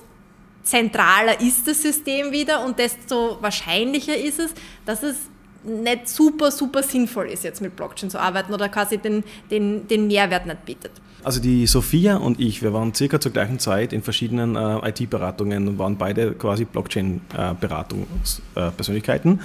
[0.65, 4.53] zentraler ist das System wieder und desto wahrscheinlicher ist es,
[4.85, 5.17] dass es
[5.65, 10.09] nicht super, super sinnvoll ist, jetzt mit Blockchain zu arbeiten oder quasi den, den, den
[10.09, 10.91] Mehrwert nicht bietet.
[11.23, 15.67] Also die Sophia und ich, wir waren circa zur gleichen Zeit in verschiedenen äh, IT-Beratungen
[15.69, 19.41] und waren beide quasi Blockchain-Beratungspersönlichkeiten.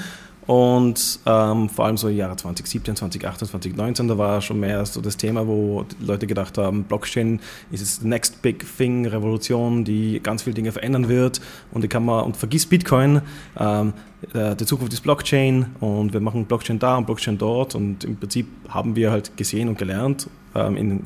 [0.50, 5.16] Und ähm, vor allem so Jahre 2017, 2018, 2019, da war schon mehr so das
[5.16, 10.56] Thema, wo Leute gedacht haben, Blockchain ist the next big thing, Revolution, die ganz viele
[10.56, 11.40] Dinge verändern wird
[11.72, 13.22] und die kann man, und vergiss Bitcoin,
[13.60, 13.94] ähm,
[14.34, 18.18] äh, die Zukunft ist Blockchain und wir machen Blockchain da und Blockchain dort und im
[18.18, 21.04] Prinzip haben wir halt gesehen und gelernt, ähm, in,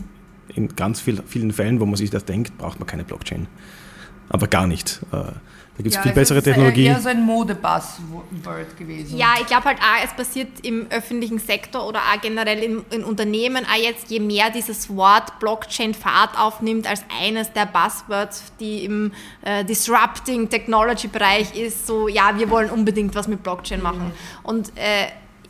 [0.56, 3.48] in ganz viel, vielen Fällen, wo man sich das denkt, braucht man keine Blockchain.
[4.30, 5.02] Aber gar nicht.
[5.12, 5.34] Äh,
[5.76, 6.86] da gibt es viel also bessere es ist Technologie.
[6.86, 9.18] eher so ein Modebuzzword gewesen.
[9.18, 13.04] Ja, ich glaube halt auch, es passiert im öffentlichen Sektor oder auch generell in, in
[13.04, 18.86] Unternehmen auch jetzt, je mehr dieses Wort Blockchain Fahrt aufnimmt als eines der Buzzwords, die
[18.86, 24.12] im äh, Disrupting Technology Bereich ist, so ja, wir wollen unbedingt was mit Blockchain machen.
[24.44, 25.08] Und äh,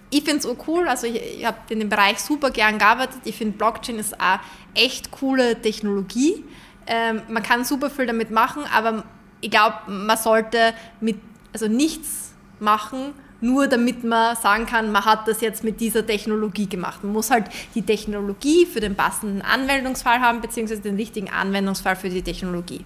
[0.09, 3.19] ich finde es auch cool, also ich, ich habe in dem Bereich super gern gearbeitet.
[3.25, 4.39] Ich finde Blockchain ist auch
[4.73, 6.45] echt coole Technologie.
[6.87, 9.03] Ähm, man kann super viel damit machen, aber
[9.43, 11.17] ich glaube, man sollte mit,
[11.51, 16.67] also nichts machen, nur damit man sagen kann, man hat das jetzt mit dieser Technologie
[16.69, 17.03] gemacht.
[17.03, 22.09] Man muss halt die Technologie für den passenden Anwendungsfall haben, beziehungsweise den richtigen Anwendungsfall für
[22.09, 22.85] die Technologie.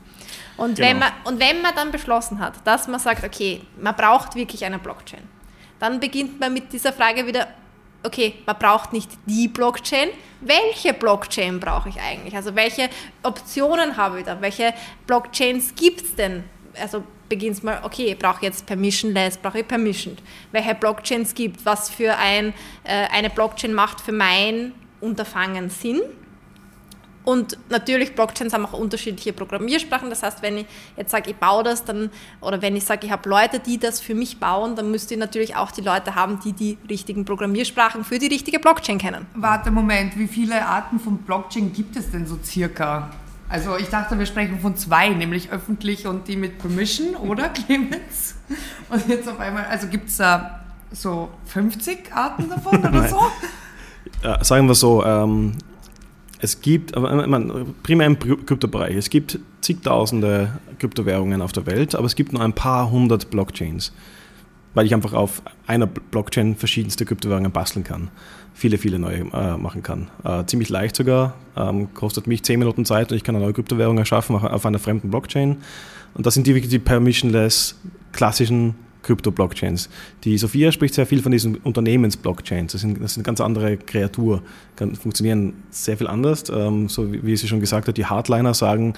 [0.58, 1.06] Und, wenn Genau.
[1.06, 4.80] man, und wenn man dann beschlossen hat, dass man sagt, okay, man braucht wirklich eine
[4.80, 5.22] Blockchain,
[5.80, 7.48] dann beginnt man mit dieser Frage wieder,
[8.08, 10.10] okay, man braucht nicht die Blockchain.
[10.42, 12.36] Welche Blockchain brauche ich eigentlich?
[12.36, 12.90] Also welche
[13.24, 14.40] Optionen habe ich da?
[14.42, 14.74] Welche
[15.06, 16.44] Blockchains gibt es denn?
[16.80, 20.22] Also beginnst mal, okay, ich brauche jetzt permissionless, brauche ich permissioned.
[20.52, 26.02] Welche Blockchains gibt Was für ein, äh, eine Blockchain macht für mein Unterfangen Sinn?
[27.28, 30.10] Und natürlich, Blockchains haben auch unterschiedliche Programmiersprachen.
[30.10, 32.10] Das heißt, wenn ich jetzt sage, ich baue das, dann,
[32.40, 35.20] oder wenn ich sage, ich habe Leute, die das für mich bauen, dann müsste ich
[35.20, 39.26] natürlich auch die Leute haben, die die richtigen Programmiersprachen für die richtige Blockchain kennen.
[39.34, 43.10] Warte, Moment, wie viele Arten von Blockchain gibt es denn so circa?
[43.50, 48.36] Also ich dachte, wir sprechen von zwei, nämlich öffentlich und die mit Permission, oder Clemens?
[48.88, 50.62] Und jetzt auf einmal, also gibt es da
[50.94, 53.20] so 50 Arten davon oder so?
[54.44, 55.58] Sagen wir so, ähm,
[56.40, 61.66] es gibt, aber äh, meine, primär im Kryp- Kryptobereich, es gibt zigtausende Kryptowährungen auf der
[61.66, 63.94] Welt, aber es gibt nur ein paar hundert Blockchains,
[64.74, 68.10] weil ich einfach auf einer Blockchain verschiedenste Kryptowährungen basteln kann,
[68.54, 70.10] viele, viele neue äh, machen kann.
[70.24, 73.54] Äh, ziemlich leicht sogar, ähm, kostet mich 10 Minuten Zeit und ich kann eine neue
[73.54, 75.58] Kryptowährung erschaffen auf einer fremden Blockchain.
[76.14, 77.80] Und das sind die wirklich die permissionless
[78.12, 78.76] klassischen
[79.08, 79.90] Krypto-Blockchains.
[80.24, 82.74] Die Sophia spricht sehr viel von diesen Unternehmens-Blockchains.
[82.74, 84.42] Das das sind ganz andere Kreatur,
[85.00, 86.44] funktionieren sehr viel anders.
[86.50, 88.94] Ähm, so wie, sie schon gesagt hat, die Hardliner sagen,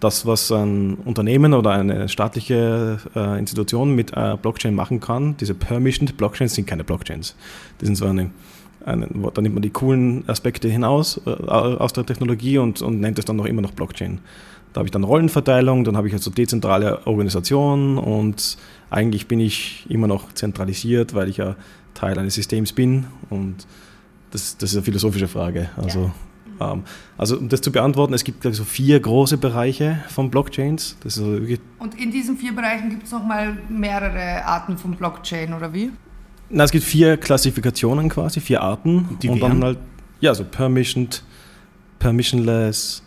[0.00, 5.54] das, was ein Unternehmen oder eine staatliche äh, Institution mit äh, Blockchain machen kann, diese
[5.54, 7.34] Permissioned Blockchains sind keine Blockchains.
[7.80, 8.30] Die sind so eine,
[8.84, 13.18] eine da nimmt man die coolen Aspekte hinaus äh, aus der Technologie und, und nennt
[13.18, 14.20] es dann noch immer noch Blockchain.
[14.72, 18.58] Da habe ich dann Rollenverteilung, dann habe ich halt so dezentrale Organisationen und
[18.90, 21.56] eigentlich bin ich immer noch zentralisiert, weil ich ja
[21.94, 23.66] Teil eines Systems bin und
[24.30, 25.70] das, das ist eine philosophische Frage.
[25.76, 26.12] Also,
[26.60, 26.82] ähm,
[27.16, 30.96] also um das zu beantworten, es gibt ich, so vier große Bereiche von Blockchains.
[31.02, 31.40] Das ist also
[31.78, 35.90] Und in diesen vier Bereichen gibt es nochmal mehrere Arten von Blockchain, oder wie?
[36.50, 39.18] na, es gibt vier Klassifikationen quasi, vier Arten.
[39.22, 39.78] Die und dann halt,
[40.20, 41.22] ja, so permissioned,
[41.98, 43.02] permissionless,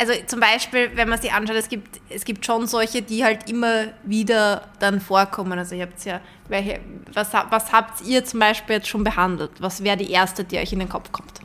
[0.00, 3.50] Also zum Beispiel, wenn man sich anschaut, es gibt, es gibt schon solche, die halt
[3.50, 5.58] immer wieder dann vorkommen.
[5.58, 6.80] Also ihr habt ja, welche,
[7.12, 9.50] was, was habt ihr zum Beispiel jetzt schon behandelt?
[9.60, 11.40] Was wäre die erste, die euch in den Kopf kommt?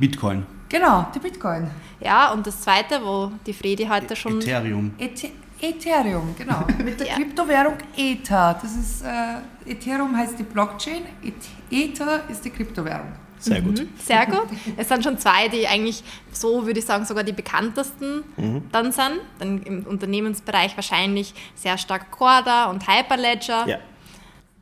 [0.00, 0.44] Bitcoin.
[0.68, 1.70] Genau, die Bitcoin.
[2.00, 4.40] Ja, und das zweite, wo die Fredi heute schon.
[4.40, 4.92] Ethereum.
[4.98, 6.66] Ethe Ethereum, genau.
[6.84, 7.14] Mit der Ja.
[7.14, 8.58] Kryptowährung Ether.
[8.60, 11.34] Das ist, äh, Ethereum heißt die Blockchain, Et
[11.70, 13.12] Ether ist die Kryptowährung.
[13.44, 13.80] Sehr gut.
[13.80, 14.46] Mhm, Sehr gut.
[14.76, 16.02] Es sind schon zwei, die eigentlich
[16.32, 18.24] so, würde ich sagen, sogar die bekanntesten
[18.72, 19.20] dann sind.
[19.38, 23.66] Dann im Unternehmensbereich wahrscheinlich sehr stark Corda und Hyperledger.
[23.68, 23.78] Ja.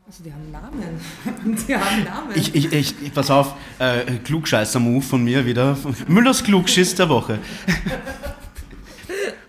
[0.05, 1.01] Also die haben Namen.
[1.68, 2.33] Die haben Namen.
[2.35, 5.79] Ich, ich, ich, ich pass auf, äh, Klugscheißer-Move von mir wieder.
[6.09, 7.38] Müllers Klugschiss der Woche.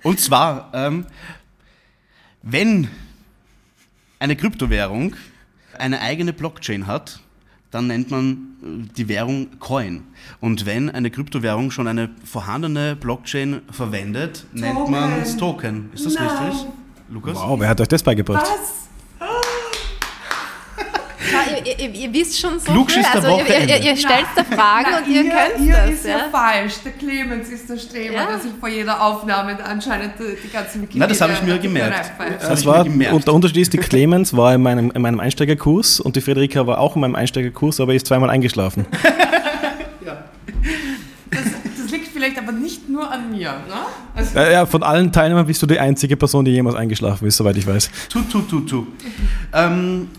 [0.04, 1.08] Und zwar, ähm,
[2.44, 2.88] wenn
[4.20, 5.16] eine Kryptowährung
[5.78, 7.20] eine eigene Blockchain hat,
[7.74, 10.04] dann nennt man äh, die Währung Coin.
[10.40, 15.90] Und wenn eine Kryptowährung schon eine vorhandene Blockchain verwendet, nennt man es Token.
[15.94, 16.28] Ist das Nein.
[16.28, 16.68] richtig?
[17.10, 17.36] Lukas?
[17.36, 18.46] Wow, wer hat euch das beigebracht?
[18.46, 18.83] Was?
[21.32, 23.04] Ja, ihr, ihr, ihr wisst schon so viel.
[23.14, 25.90] Also ihr, ihr, ihr, ihr stellt da Fragen Na, und ihr, könnt ihr das.
[25.92, 26.24] ist ja, ja.
[26.32, 26.74] falsch.
[26.84, 28.26] Der Clemens ist der Streber, Ja.
[28.28, 31.58] der sich vor jeder Aufnahme anscheinend die, die ganze Wikipedia Nein, das habe ich mir
[31.60, 32.12] gemerkt.
[32.40, 33.14] Das Das ich mir war, gemerkt.
[33.14, 36.66] und der Unterschied ist, die Clemens war in meinem, in meinem Einsteigerkurs und die Frederika
[36.68, 38.86] war auch in meinem Einsteigerkurs, aber ist zweimal eingeschlafen.
[41.32, 41.42] Das,
[41.82, 43.50] das liegt vielleicht aber nicht nur an mir.
[43.50, 43.74] Ne?
[44.16, 47.38] Also, Ja, ja, von allen Teilnehmern bist du die einzige Person, die jemals eingeschlafen ist,
[47.38, 47.90] soweit ich weiß.
[48.10, 48.88] Tu, tu, tu, tu.
[49.52, 50.10] Ähm,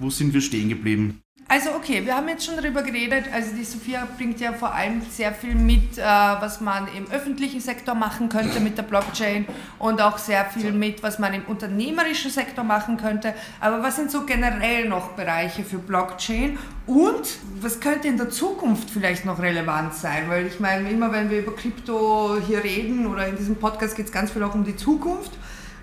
[0.00, 1.22] wo sind wir stehen geblieben?
[1.52, 3.24] Also okay, wir haben jetzt schon darüber geredet.
[3.34, 7.58] Also die Sophia bringt ja vor allem sehr viel mit, äh, was man im öffentlichen
[7.60, 9.46] Sektor machen könnte mit der Blockchain
[9.80, 13.34] und auch sehr viel mit, was man im unternehmerischen Sektor machen könnte.
[13.58, 18.88] Aber was sind so generell noch Bereiche für Blockchain und was könnte in der Zukunft
[18.88, 20.28] vielleicht noch relevant sein?
[20.28, 24.06] Weil ich meine, immer wenn wir über Krypto hier reden oder in diesem Podcast geht
[24.06, 25.32] es ganz viel auch um die Zukunft,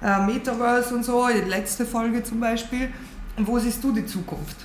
[0.02, 2.90] äh, Metaverse und so, die letzte Folge zum Beispiel.
[3.38, 4.58] Wo siehst du die Zukunft?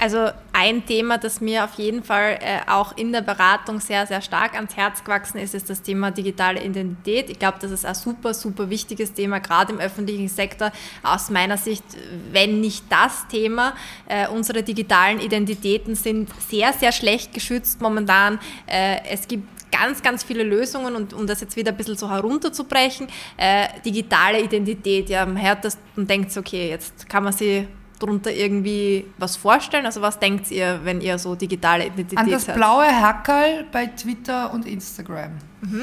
[0.00, 4.22] Also ein Thema, das mir auf jeden Fall äh, auch in der Beratung sehr, sehr
[4.22, 7.28] stark ans Herz gewachsen ist, ist das Thema digitale Identität.
[7.30, 10.70] Ich glaube, das ist ein super, super wichtiges Thema, gerade im öffentlichen Sektor.
[11.02, 11.82] Aus meiner Sicht,
[12.30, 13.74] wenn nicht das Thema,
[14.06, 18.38] äh, unsere digitalen Identitäten sind sehr, sehr schlecht geschützt momentan.
[18.66, 22.10] Äh, es gibt ganz, ganz viele Lösungen und um das jetzt wieder ein bisschen so
[22.10, 27.66] herunterzubrechen, äh, digitale Identität, ja, man hört das und denkt okay, jetzt kann man sie
[27.98, 29.84] darunter irgendwie was vorstellen?
[29.86, 32.56] Also was denkt ihr, wenn ihr so digitale Identität An das hört?
[32.56, 35.32] blaue Hackerl bei Twitter und Instagram.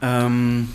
[0.00, 0.68] Ähm,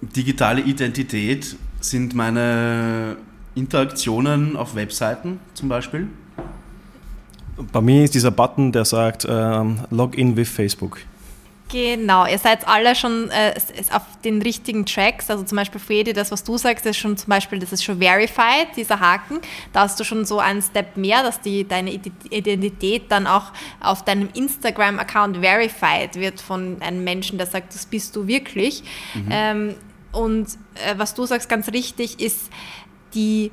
[0.00, 3.16] digitale Identität sind meine
[3.54, 6.08] Interaktionen auf Webseiten zum Beispiel.
[7.72, 10.98] Bei mir ist dieser Button, der sagt ähm, Login with Facebook.
[11.70, 13.54] Genau, ihr seid alle schon äh,
[13.92, 15.30] auf den richtigen Tracks.
[15.30, 17.98] Also zum Beispiel Fredi, das, was du sagst, ist schon zum Beispiel, das ist schon
[17.98, 19.38] verified, dieser Haken.
[19.72, 23.52] Da hast du schon so einen Step mehr, dass die, deine Ide- Identität dann auch
[23.80, 28.82] auf deinem Instagram-Account verified wird von einem Menschen, der sagt, das bist du wirklich.
[29.30, 29.74] Ähm,
[30.12, 32.50] und äh, was du sagst, ganz richtig, ist
[33.14, 33.50] die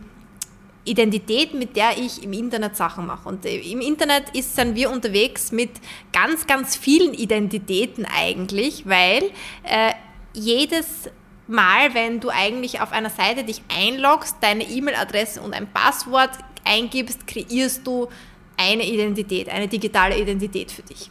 [0.85, 3.27] Identität, mit der ich im Internet Sachen mache.
[3.27, 5.71] Und äh, im Internet ist, sind wir unterwegs mit
[6.11, 9.23] ganz, ganz vielen Identitäten eigentlich, weil
[9.63, 9.93] äh,
[10.33, 11.09] jedes
[11.47, 16.31] Mal, wenn du eigentlich auf einer Seite dich einloggst, deine E-Mail-Adresse und ein Passwort
[16.63, 18.07] eingibst, kreierst du
[18.55, 21.09] eine Identität, eine digitale Identität für dich.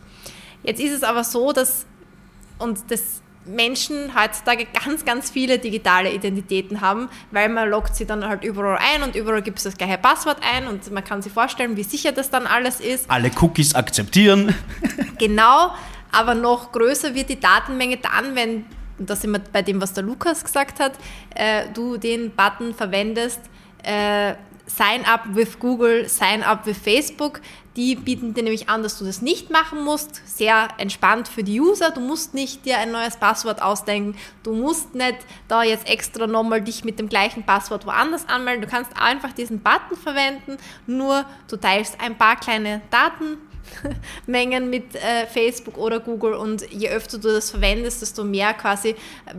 [0.63, 1.87] Jetzt ist es aber so, dass
[2.59, 8.27] und das Menschen heutzutage ganz, ganz viele digitale Identitäten haben, weil man loggt sie dann
[8.27, 11.33] halt überall ein und überall gibt es das gleiche Passwort ein und man kann sich
[11.33, 13.11] vorstellen, wie sicher das dann alles ist.
[13.11, 14.55] Alle Cookies akzeptieren.
[15.19, 15.73] Genau,
[16.13, 18.65] aber noch größer wird die Datenmenge dann, wenn,
[19.01, 20.93] und da sind wir bei dem, was der Lukas gesagt hat,
[21.35, 23.41] äh, du den Button verwendest,
[23.83, 24.35] äh,
[24.69, 27.41] Sign up with Google, Sign up with Facebook.
[27.75, 30.21] Die bieten dir nämlich an, dass du das nicht machen musst.
[30.27, 31.91] Sehr entspannt für die User.
[31.91, 34.17] Du musst nicht dir ein neues Passwort ausdenken.
[34.43, 38.63] Du musst nicht da jetzt extra nochmal dich mit dem gleichen Passwort woanders anmelden.
[38.63, 40.59] Du kannst einfach diesen Button verwenden.
[40.87, 43.39] Nur du teilst ein paar kleine Daten
[44.27, 48.91] Mengen mit äh, Facebook oder Google und je öfter du das verwendest, desto mehr quasi
[48.91, 48.95] äh,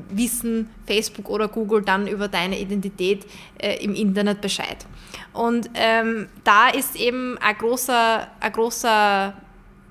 [0.09, 3.25] wissen Facebook oder Google dann über deine Identität
[3.57, 4.85] äh, im Internet Bescheid.
[5.33, 9.33] Und ähm, da ist eben ein großer, ein großer,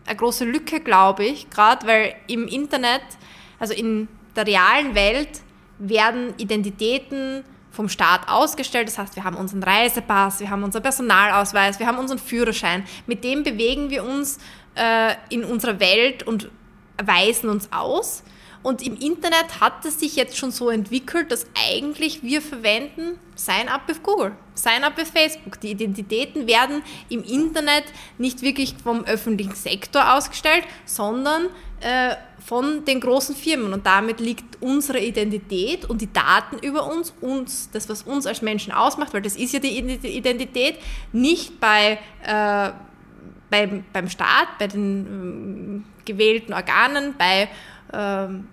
[0.07, 3.03] eine große Lücke, glaube ich, gerade weil im Internet,
[3.59, 5.41] also in der realen Welt,
[5.79, 7.45] werden Identitäten
[7.79, 8.89] vom Staat ausgestellt.
[8.89, 12.83] Das heißt, wir haben unseren Reisepass, wir haben unseren Personalausweis, wir haben unseren Führerschein.
[13.07, 14.39] Mit dem bewegen wir uns
[14.75, 16.51] äh, in unserer Welt und
[17.01, 18.25] weisen uns aus.
[18.63, 23.83] Und im Internet hat es sich jetzt schon so entwickelt, dass eigentlich wir verwenden Sign-up
[23.87, 25.61] with Google, Sign-up with Facebook.
[25.61, 27.85] Die Identitäten werden im Internet
[28.19, 31.47] nicht wirklich vom öffentlichen Sektor ausgestellt, sondern
[31.81, 33.73] äh, von den großen Firmen.
[33.73, 38.43] Und damit liegt unsere Identität und die Daten über uns, uns, das, was uns als
[38.43, 40.79] Menschen ausmacht, weil das ist ja die Identität,
[41.13, 42.73] nicht bei, äh,
[43.51, 47.49] beim, beim Staat, bei den äh, gewählten Organen, bei
[47.93, 48.49] ähm,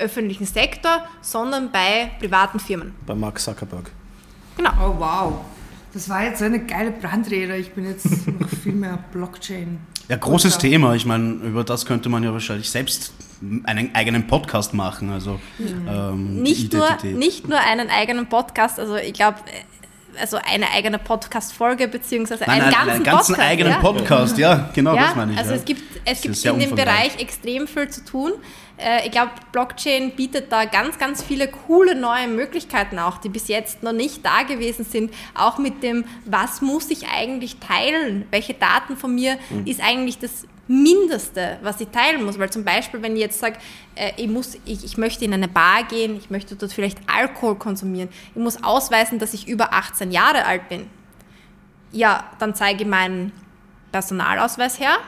[0.00, 2.94] öffentlichen Sektor, sondern bei privaten Firmen.
[3.06, 3.90] Bei Mark Zuckerberg.
[4.56, 4.70] Genau.
[4.80, 5.34] Oh wow.
[5.92, 7.56] Das war jetzt so eine geile Brandrede.
[7.56, 9.78] Ich bin jetzt noch viel mehr Blockchain.
[10.08, 10.94] Ja, großes Thema.
[10.94, 13.14] Ich meine, über das könnte man ja wahrscheinlich selbst
[13.64, 15.10] einen eigenen Podcast machen.
[15.10, 15.88] Also mhm.
[15.88, 18.78] ähm, nicht, nur, nicht nur einen eigenen Podcast.
[18.78, 19.38] Also ich glaube,
[20.18, 23.78] also eine eigene Podcast-Folge beziehungsweise Nein, einen ganzen, einen ganzen Podcast, eigenen ja.
[23.78, 25.38] Podcast, ja, genau ja, das meine ich.
[25.38, 25.56] Also ja.
[25.56, 28.32] es gibt, es gibt in dem Bereich extrem viel zu tun.
[28.76, 33.48] Äh, ich glaube, Blockchain bietet da ganz, ganz viele coole neue Möglichkeiten auch, die bis
[33.48, 35.12] jetzt noch nicht da gewesen sind.
[35.34, 38.26] Auch mit dem, was muss ich eigentlich teilen?
[38.30, 39.66] Welche Daten von mir mhm.
[39.66, 42.38] ist eigentlich das Mindeste, was ich teilen muss.
[42.38, 43.56] Weil zum Beispiel, wenn ich jetzt sage,
[43.94, 47.56] äh, ich, muss, ich, ich möchte in eine Bar gehen, ich möchte dort vielleicht Alkohol
[47.56, 50.86] konsumieren, ich muss ausweisen, dass ich über 18 Jahre alt bin.
[51.92, 53.32] Ja, dann zeige ich meinen
[53.92, 54.98] Personalausweis her,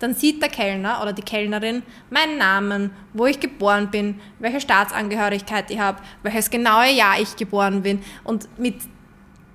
[0.00, 5.70] dann sieht der Kellner oder die Kellnerin meinen Namen, wo ich geboren bin, welche Staatsangehörigkeit
[5.70, 8.02] ich habe, welches genaue Jahr ich geboren bin.
[8.24, 8.76] Und mit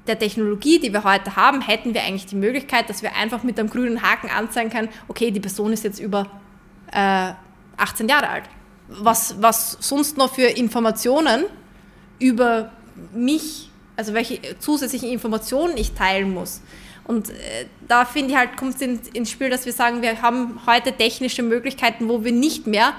[0.08, 3.60] der Technologie, die wir heute haben, hätten wir eigentlich die Möglichkeit, dass wir einfach mit
[3.60, 6.28] einem grünen Haken anzeigen können, okay, die Person ist jetzt über
[6.91, 7.32] äh,
[7.78, 8.44] 18 Jahre alt.
[8.88, 11.46] Was, was sonst noch für Informationen
[12.20, 12.72] über
[13.13, 16.62] mich, also welche zusätzlichen Informationen ich teilen muss.
[17.04, 20.22] Und äh, da finde ich halt, kommt es in, ins Spiel, dass wir sagen, wir
[20.22, 22.94] haben heute technische Möglichkeiten, wo wir nicht mehr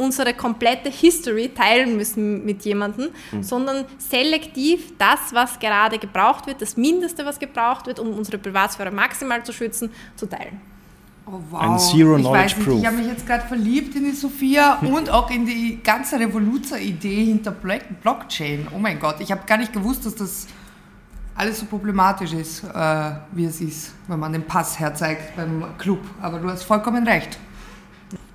[0.00, 3.42] unsere komplette History teilen müssen mit jemandem, mhm.
[3.42, 8.90] sondern selektiv das, was gerade gebraucht wird, das Mindeste, was gebraucht wird, um unsere Privatsphäre
[8.90, 10.60] maximal zu schützen, zu teilen.
[11.26, 11.60] Oh, wow.
[11.60, 14.78] Ein Zero ich Knowledge weiß nicht, Ich habe mich jetzt gerade verliebt in die Sophia
[14.80, 18.66] und auch in die ganze Revoluzer-Idee hinter Blockchain.
[18.74, 20.46] Oh mein Gott, ich habe gar nicht gewusst, dass das
[21.34, 26.00] alles so problematisch ist, äh, wie es ist, wenn man den Pass herzeigt beim Club.
[26.20, 27.38] Aber du hast vollkommen recht.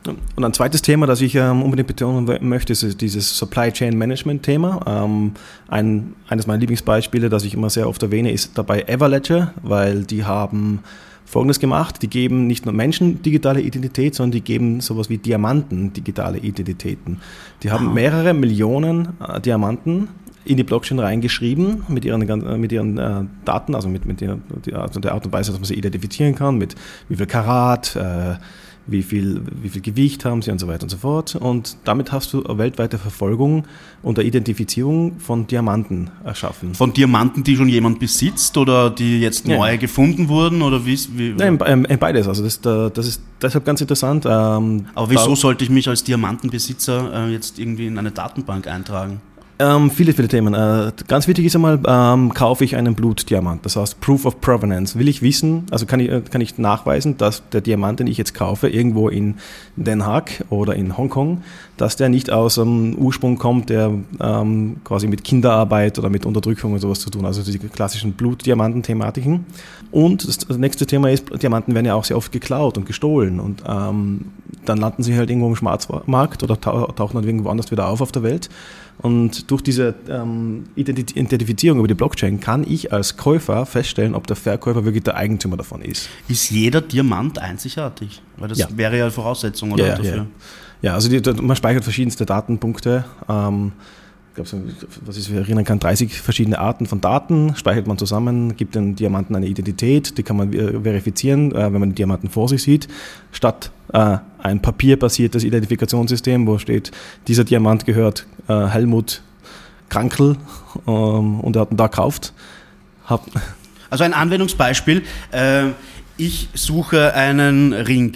[0.08, 4.44] Und ein zweites Thema, das ich ähm, unbedingt betonen möchte, ist dieses Supply Chain Management
[4.44, 4.82] Thema.
[4.86, 5.32] Ähm,
[5.68, 10.24] ein, eines meiner Lieblingsbeispiele, das ich immer sehr oft erwähne, ist dabei Everledger, weil die
[10.24, 10.80] haben
[11.26, 15.92] Folgendes gemacht, die geben nicht nur Menschen digitale Identität, sondern die geben sowas wie Diamanten
[15.92, 17.20] digitale Identitäten.
[17.64, 20.10] Die haben mehrere Millionen äh, Diamanten
[20.46, 24.38] in die Blockchain reingeschrieben mit ihren, mit ihren äh, Daten, also mit, mit der,
[24.74, 26.76] also der Art und Weise, dass man sie identifizieren kann, mit
[27.10, 28.36] wie viel Karat, äh,
[28.88, 31.36] wie viel, wie viel Gewicht haben sie und so weiter und so fort.
[31.36, 33.66] Und damit hast du eine weltweite Verfolgung
[34.04, 36.76] und eine Identifizierung von Diamanten erschaffen.
[36.76, 39.58] Von Diamanten, die schon jemand besitzt oder die jetzt ja.
[39.58, 40.98] neu gefunden wurden oder wie?
[41.14, 42.28] wie Nein, beides.
[42.28, 44.26] Also das, das ist deshalb ganz interessant.
[44.26, 49.22] Ähm, Aber wieso sollte ich mich als Diamantenbesitzer äh, jetzt irgendwie in eine Datenbank eintragen?
[49.58, 50.54] Ähm, viele, viele Themen.
[50.54, 55.00] Äh, ganz wichtig ist einmal, ähm, kaufe ich einen Blutdiamant, das heißt Proof of Provenance.
[55.00, 58.18] Will ich wissen, also kann ich, äh, kann ich nachweisen, dass der Diamant, den ich
[58.18, 59.36] jetzt kaufe, irgendwo in
[59.78, 61.42] Den Haag oder in Hongkong,
[61.78, 66.74] dass der nicht aus einem Ursprung kommt, der ähm, quasi mit Kinderarbeit oder mit Unterdrückung
[66.74, 69.46] und sowas zu tun, also die klassischen Blutdiamanten-Thematiken.
[69.92, 73.64] Und das nächste Thema ist, Diamanten werden ja auch sehr oft geklaut und gestohlen und
[73.66, 74.26] ähm,
[74.66, 78.12] dann landen sie halt irgendwo im Schwarzmarkt oder tauchen dann irgendwo anders wieder auf auf
[78.12, 78.50] der Welt.
[78.98, 84.36] Und durch diese ähm, Identifizierung über die Blockchain kann ich als Käufer feststellen, ob der
[84.36, 86.10] Verkäufer wirklich der Eigentümer davon ist.
[86.30, 88.22] Ist jeder Diamant einzigartig?
[88.38, 88.68] Weil das ja.
[88.74, 90.16] wäre ja Voraussetzung oder, ja, dafür.
[90.16, 90.26] Ja,
[90.82, 93.06] ja also die, man speichert verschiedenste Datenpunkte.
[93.28, 93.74] Ähm,
[94.38, 94.74] ich glaube,
[95.06, 99.34] was ich erinnern kann, 30 verschiedene Arten von Daten speichert man zusammen, gibt den Diamanten
[99.34, 102.90] eine Identität, die kann man verifizieren, äh, wenn man den Diamanten vor sich sieht,
[103.32, 106.92] statt äh, ein papierbasiertes Identifikationssystem, wo steht,
[107.28, 109.22] dieser Diamant gehört äh, Helmut
[109.88, 110.36] Krankel
[110.86, 112.34] ähm, und er hat ihn da gekauft.
[113.92, 115.04] Also ein Anwendungsbeispiel.
[116.18, 118.16] ich suche einen Ring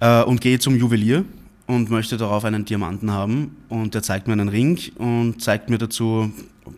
[0.00, 1.24] und gehe zum Juwelier
[1.72, 3.56] und möchte darauf einen Diamanten haben.
[3.68, 6.30] Und der zeigt mir einen Ring und zeigt mir dazu,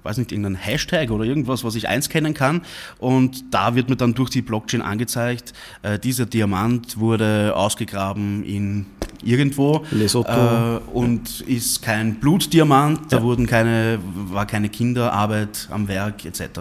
[0.03, 2.63] weiß nicht, irgendeinen Hashtag oder irgendwas, was ich einscannen kann.
[2.99, 8.87] Und da wird mir dann durch die Blockchain angezeigt, äh, dieser Diamant wurde ausgegraben in
[9.23, 13.99] irgendwo äh, und ist kein Blutdiamant, da wurden keine,
[14.31, 16.61] war keine Kinderarbeit am Werk etc.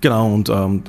[0.00, 0.82] Genau und ähm,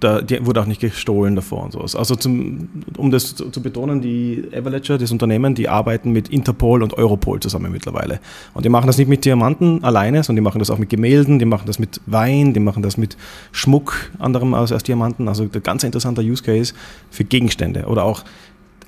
[0.00, 1.96] da, die wurde auch nicht gestohlen davor und sowas.
[1.96, 6.82] Also zum, um das zu, zu, betonen, die Everledger, das Unternehmen, die arbeiten mit Interpol
[6.82, 8.20] und Europol zusammen mittlerweile.
[8.54, 11.38] Und die machen das nicht mit Diamanten alleine, sondern die machen das auch mit Gemälden,
[11.38, 13.16] die machen das mit Wein, die machen das mit
[13.52, 15.28] Schmuck, anderem als, als Diamanten.
[15.28, 16.74] Also ein ganz interessanter Use Case
[17.10, 17.86] für Gegenstände.
[17.86, 18.22] Oder auch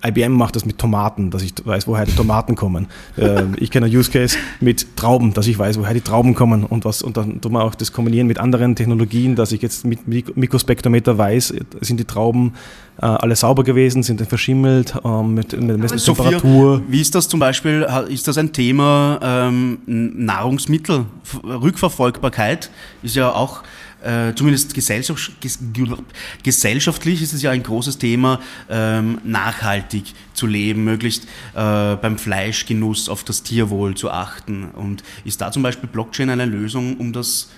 [0.07, 2.87] IBM macht das mit Tomaten, dass ich weiß, woher die Tomaten kommen.
[3.17, 6.63] Äh, ich kenne einen Use Case mit Trauben, dass ich weiß, woher die Trauben kommen
[6.63, 9.85] und was und dann tun wir auch das kombinieren mit anderen Technologien, dass ich jetzt
[9.85, 12.55] mit Mikrospektrometer weiß, sind die Trauben
[13.01, 16.83] äh, alle sauber gewesen, sind verschimmelt, äh, mit, mit, mit Temperatur.
[16.87, 21.07] wie ist das zum Beispiel, ist das ein Thema ähm, Nahrungsmittel,
[21.45, 22.71] Rückverfolgbarkeit
[23.03, 23.63] ist ja auch
[24.03, 25.33] äh, zumindest gesellschaft,
[26.43, 28.41] gesellschaftlich ist es ja ein großes Thema,
[28.71, 31.25] ähm, nachhaltig zu leben, möglichst
[31.55, 34.71] äh, beim Fleischgenuss auf das Tierwohl zu achten.
[34.71, 37.49] Und ist da zum Beispiel Blockchain eine Lösung, um das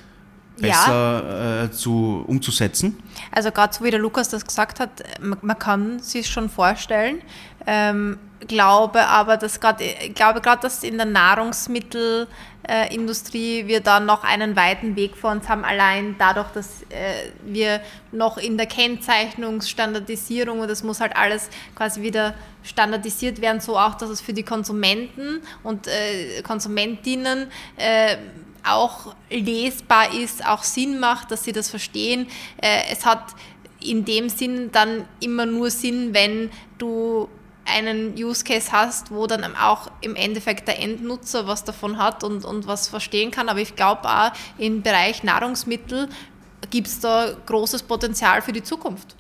[0.60, 1.64] besser ja.
[1.64, 2.98] äh, zu, umzusetzen?
[3.32, 7.20] Also gerade so wie der Lukas das gesagt hat, man, man kann sich schon vorstellen.
[7.66, 9.84] Ähm, glaube aber, dass gerade,
[10.14, 11.06] glaube gerade, dass in der
[12.70, 17.80] Nahrungsmittelindustrie wir da noch einen weiten Weg vor uns haben, allein dadurch, dass äh, wir
[18.12, 23.94] noch in der Kennzeichnungsstandardisierung und das muss halt alles quasi wieder standardisiert werden, so auch,
[23.94, 28.16] dass es für die Konsumenten und äh, Konsumentinnen äh,
[28.62, 32.26] auch lesbar ist, auch Sinn macht, dass sie das verstehen.
[32.58, 33.34] Äh, es hat
[33.82, 37.28] in dem Sinn dann immer nur Sinn, wenn du
[37.76, 42.44] einen Use Case hast, wo dann auch im Endeffekt der Endnutzer was davon hat und,
[42.44, 43.48] und was verstehen kann.
[43.48, 46.08] Aber ich glaube auch im Bereich Nahrungsmittel
[46.70, 49.16] gibt es da großes Potenzial für die Zukunft.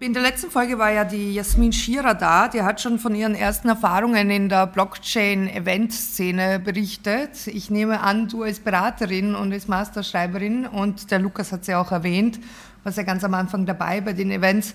[0.00, 3.34] In der letzten Folge war ja die Jasmin Schierer da, die hat schon von ihren
[3.34, 7.46] ersten Erfahrungen in der Blockchain-Event-Szene berichtet.
[7.46, 11.92] Ich nehme an, du als Beraterin und als Masterschreiberin und der Lukas hat sie auch
[11.92, 12.40] erwähnt,
[12.82, 14.74] was ja ganz am Anfang dabei bei den Events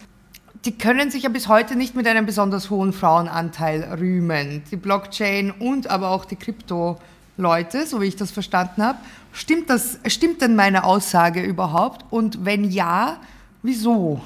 [0.65, 4.63] die können sich ja bis heute nicht mit einem besonders hohen Frauenanteil rühmen.
[4.71, 8.99] Die Blockchain und aber auch die Krypto-Leute, so wie ich das verstanden habe.
[9.31, 12.05] Stimmt, das, stimmt denn meine Aussage überhaupt?
[12.09, 13.19] Und wenn ja,
[13.61, 14.21] wieso?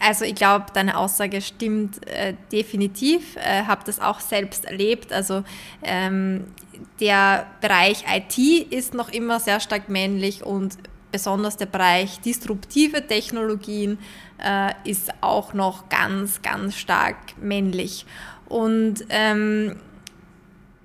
[0.00, 3.36] Also ich glaube, deine Aussage stimmt äh, definitiv.
[3.36, 5.12] Äh, habe das auch selbst erlebt.
[5.12, 5.44] Also
[5.82, 6.44] ähm,
[7.00, 10.78] der Bereich IT ist noch immer sehr stark männlich und
[11.10, 13.98] besonders der Bereich disruptive Technologien
[14.42, 18.06] äh, ist auch noch ganz, ganz stark männlich.
[18.46, 19.76] Und ähm,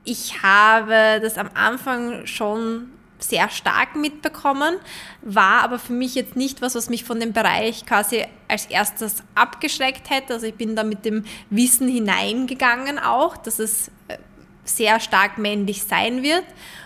[0.03, 2.89] ich habe das am Anfang schon
[3.19, 4.75] sehr stark mitbekommen,
[5.21, 9.23] war aber für mich jetzt nicht was, was mich von dem Bereich quasi als erstes
[9.33, 10.33] abgeschreckt hätte.
[10.33, 14.17] Also ich bin da mit dem Wissen hineingegangen auch, dass es äh,
[14.65, 16.43] sehr stark männlich sein wird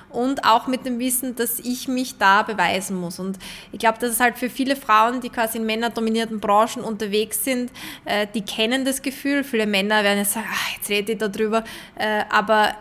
[0.10, 3.20] und auch mit dem Wissen, dass ich mich da beweisen muss.
[3.20, 3.38] Und
[3.72, 7.72] ich glaube, das ist halt für viele Frauen, die quasi in männerdominierten Branchen unterwegs sind,
[8.06, 9.44] äh, die kennen das Gefühl.
[9.44, 11.64] Viele Männer werden jetzt sagen, ach, jetzt rede ich darüber,
[11.96, 12.76] äh, aber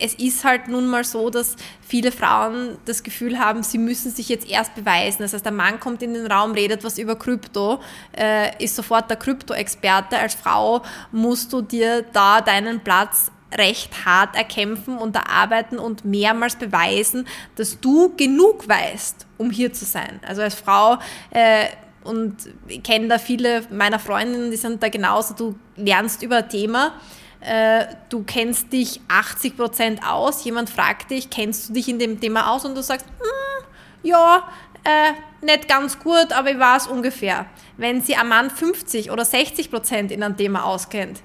[0.00, 4.28] es ist halt nun mal so, dass viele Frauen das Gefühl haben, sie müssen sich
[4.28, 5.18] jetzt erst beweisen.
[5.20, 7.80] Das heißt, der Mann kommt in den Raum, redet was über Krypto,
[8.16, 10.18] äh, ist sofort der Krypto-Experte.
[10.18, 16.56] Als Frau musst du dir da deinen Platz recht hart erkämpfen und erarbeiten und mehrmals
[16.56, 17.26] beweisen,
[17.56, 20.20] dass du genug weißt, um hier zu sein.
[20.26, 20.98] Also als Frau
[21.30, 21.66] äh,
[22.04, 22.36] und
[22.66, 26.94] ich kenne da viele meiner Freundinnen, die sind da genauso, du lernst über ein Thema,
[27.40, 32.20] äh, du kennst dich 80 Prozent aus, jemand fragt dich, kennst du dich in dem
[32.20, 33.66] Thema aus und du sagst, hm,
[34.02, 34.48] ja,
[34.84, 37.46] äh, nicht ganz gut, aber ich weiß ungefähr.
[37.76, 41.20] Wenn sie ein Mann 50 oder 60 Prozent in einem Thema auskennt,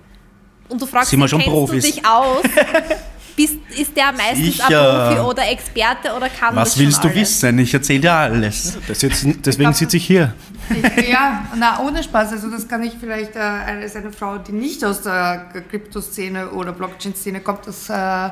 [0.69, 1.85] und du fragst, Sind wir schon kennst Profis?
[1.85, 2.43] du dich aus?
[3.35, 5.09] Bist, ist der meistens Sicher.
[5.09, 7.19] ein Profi oder Experte oder kann Was das willst du alles?
[7.19, 7.59] wissen?
[7.59, 8.77] Ich erzähle dir alles.
[8.87, 10.33] Jetzt, deswegen sitze ich hier.
[10.69, 12.31] Ich, ja, na, ohne Spaß.
[12.31, 16.71] Also das kann ich vielleicht äh, als eine Frau, die nicht aus der Kryptoszene oder
[16.71, 18.29] Blockchain-Szene kommt, das äh,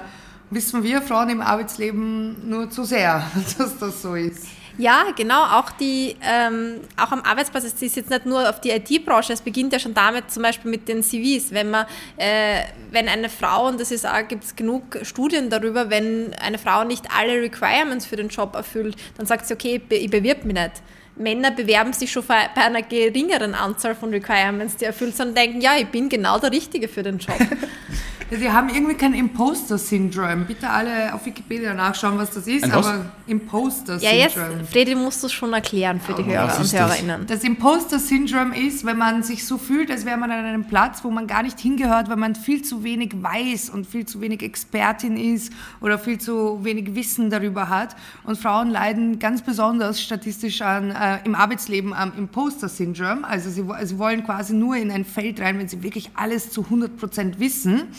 [0.50, 3.24] wissen wir Frauen im Arbeitsleben nur zu sehr,
[3.58, 4.48] dass das so ist.
[4.78, 5.44] Ja, genau.
[5.44, 9.42] Auch, die, ähm, auch am Arbeitsplatz, es ist jetzt nicht nur auf die IT-Branche, es
[9.42, 11.52] beginnt ja schon damit, zum Beispiel mit den CVs.
[11.52, 11.86] Wenn, man,
[12.18, 12.62] äh,
[12.92, 17.06] wenn eine Frau, und das ist gibt es genug Studien darüber, wenn eine Frau nicht
[17.16, 20.82] alle Requirements für den Job erfüllt, dann sagt sie, okay, ich bewirb mich nicht.
[21.16, 25.62] Männer bewerben sich schon bei einer geringeren Anzahl von Requirements, die erfüllt sind und denken,
[25.62, 27.38] ja, ich bin genau der Richtige für den Job.
[28.40, 30.46] Sie haben irgendwie kein Imposter-Syndrom.
[30.46, 32.64] Bitte alle auf Wikipedia nachschauen, was das ist.
[32.64, 32.88] Ein was?
[32.88, 34.18] aber Imposter-Syndrom.
[34.18, 34.38] Ja, jetzt,
[34.72, 36.80] Fredi, musst du es schon erklären für die Hörer und ist das?
[36.80, 37.28] Hörerinnen.
[37.28, 41.12] Das Imposter-Syndrom ist, wenn man sich so fühlt, als wäre man an einem Platz, wo
[41.12, 45.18] man gar nicht hingehört, weil man viel zu wenig weiß und viel zu wenig Expertin
[45.18, 47.96] ist oder viel zu wenig Wissen darüber hat.
[48.24, 53.26] Und Frauen leiden ganz besonders statistisch an, äh, im Arbeitsleben am Imposter-Syndrom.
[53.26, 56.64] Also sie, sie wollen quasi nur in ein Feld rein, wenn sie wirklich alles zu
[56.64, 57.90] 100% wissen.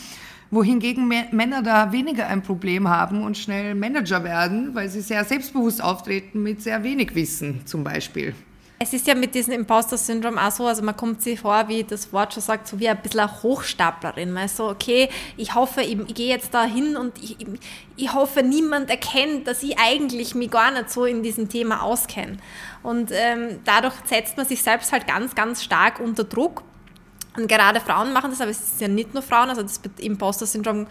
[0.51, 5.23] Wohingegen Mä- Männer da weniger ein Problem haben und schnell Manager werden, weil sie sehr
[5.25, 8.35] selbstbewusst auftreten mit sehr wenig Wissen zum Beispiel.
[8.77, 12.11] Es ist ja mit diesem Imposter-Syndrom auch so, also man kommt sich vor, wie das
[12.11, 14.33] Wort schon sagt, so wie ein bisschen eine Hochstaplerin.
[14.33, 17.47] Man ist so, okay, ich hoffe, ich, ich gehe jetzt da hin und ich, ich,
[17.95, 22.35] ich hoffe, niemand erkennt, dass ich eigentlich mich gar nicht so in diesem Thema auskenne.
[22.83, 26.61] Und ähm, dadurch setzt man sich selbst halt ganz, ganz stark unter Druck.
[27.37, 30.87] Und gerade Frauen machen das, aber es ist ja nicht nur Frauen, also das Imposter-Syndrom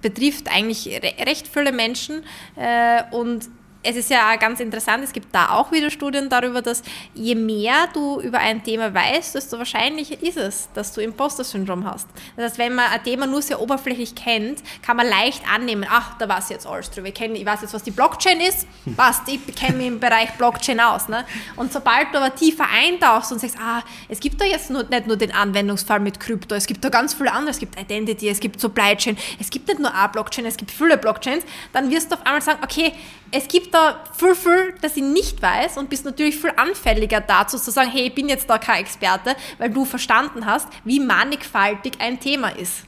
[0.00, 2.22] betrifft eigentlich re recht viele Menschen.
[2.56, 3.48] Äh, und
[3.82, 6.82] es ist ja ganz interessant, es gibt da auch wieder Studien darüber, dass
[7.14, 12.06] je mehr du über ein Thema weißt, desto wahrscheinlicher ist es, dass du Imposter-Syndrom hast.
[12.36, 16.16] Das heißt, wenn man ein Thema nur sehr oberflächlich kennt, kann man leicht annehmen, ach,
[16.18, 17.08] da weiß ich jetzt alles drüber.
[17.08, 18.66] Ich, kenn, ich weiß jetzt, was die Blockchain ist,
[18.96, 21.08] passt, ich kenne mich im Bereich Blockchain aus.
[21.08, 21.24] Ne?
[21.56, 25.06] Und sobald du aber tiefer eintauchst und sagst, ah, es gibt da jetzt nur, nicht
[25.06, 28.38] nur den Anwendungsfall mit Krypto, es gibt da ganz viele andere, es gibt Identity, es
[28.38, 32.10] gibt Supply Chain, es gibt nicht nur eine Blockchain, es gibt viele Blockchains, dann wirst
[32.10, 32.92] du auf einmal sagen, okay,
[33.32, 37.58] es gibt da viel, viel, das ich nicht weiß und bist natürlich viel anfälliger dazu
[37.58, 41.94] zu sagen, hey, ich bin jetzt da kein Experte, weil du verstanden hast, wie mannigfaltig
[41.98, 42.84] ein Thema ist.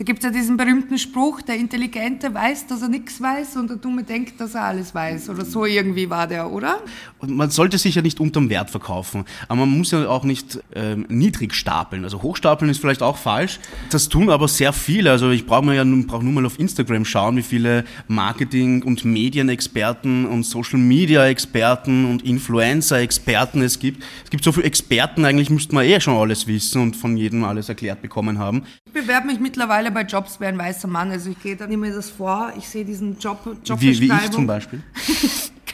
[0.00, 3.68] Da gibt es ja diesen berühmten Spruch, der Intelligente weiß, dass er nichts weiß und
[3.68, 5.28] der Dumme denkt, dass er alles weiß.
[5.28, 6.80] Oder so irgendwie war der, oder?
[7.20, 11.04] Man sollte sich ja nicht unterm Wert verkaufen, aber man muss ja auch nicht ähm,
[11.10, 12.04] niedrig stapeln.
[12.04, 13.60] Also hochstapeln ist vielleicht auch falsch.
[13.90, 15.10] Das tun aber sehr viele.
[15.10, 19.04] Also ich brauche ja nun, brauch nur mal auf Instagram schauen, wie viele Marketing- und
[19.04, 24.02] Medienexperten und Social-Media-Experten und Influencer-Experten es gibt.
[24.24, 27.44] Es gibt so viele Experten, eigentlich müsste man eh schon alles wissen und von jedem
[27.44, 28.62] alles erklärt bekommen haben.
[28.92, 31.12] Ich bewerbe mich mittlerweile bei Jobs wie ein weißer Mann.
[31.12, 34.18] Also ich gehe da, nehme mir das vor, ich sehe diesen Job, Wie, Jobbeschreibung.
[34.18, 34.82] wie ich zum Beispiel.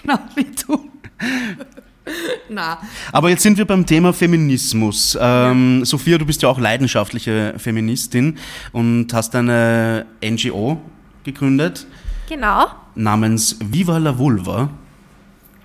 [0.03, 0.91] Genau, wie du.
[2.51, 2.79] Na,
[3.11, 5.17] Aber jetzt sind wir beim Thema Feminismus.
[5.19, 8.37] Ähm, Sophia, du bist ja auch leidenschaftliche Feministin
[8.73, 10.79] und hast eine NGO
[11.25, 11.87] gegründet
[12.29, 14.69] Genau, namens Viva la Vulva.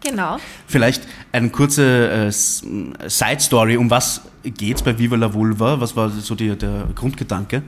[0.03, 0.37] Genau.
[0.67, 2.65] Vielleicht eine kurze äh, S-
[3.07, 3.77] Side Story.
[3.77, 5.79] Um was geht's bei Viva la Vulva?
[5.79, 7.63] Was war so die, der Grundgedanke?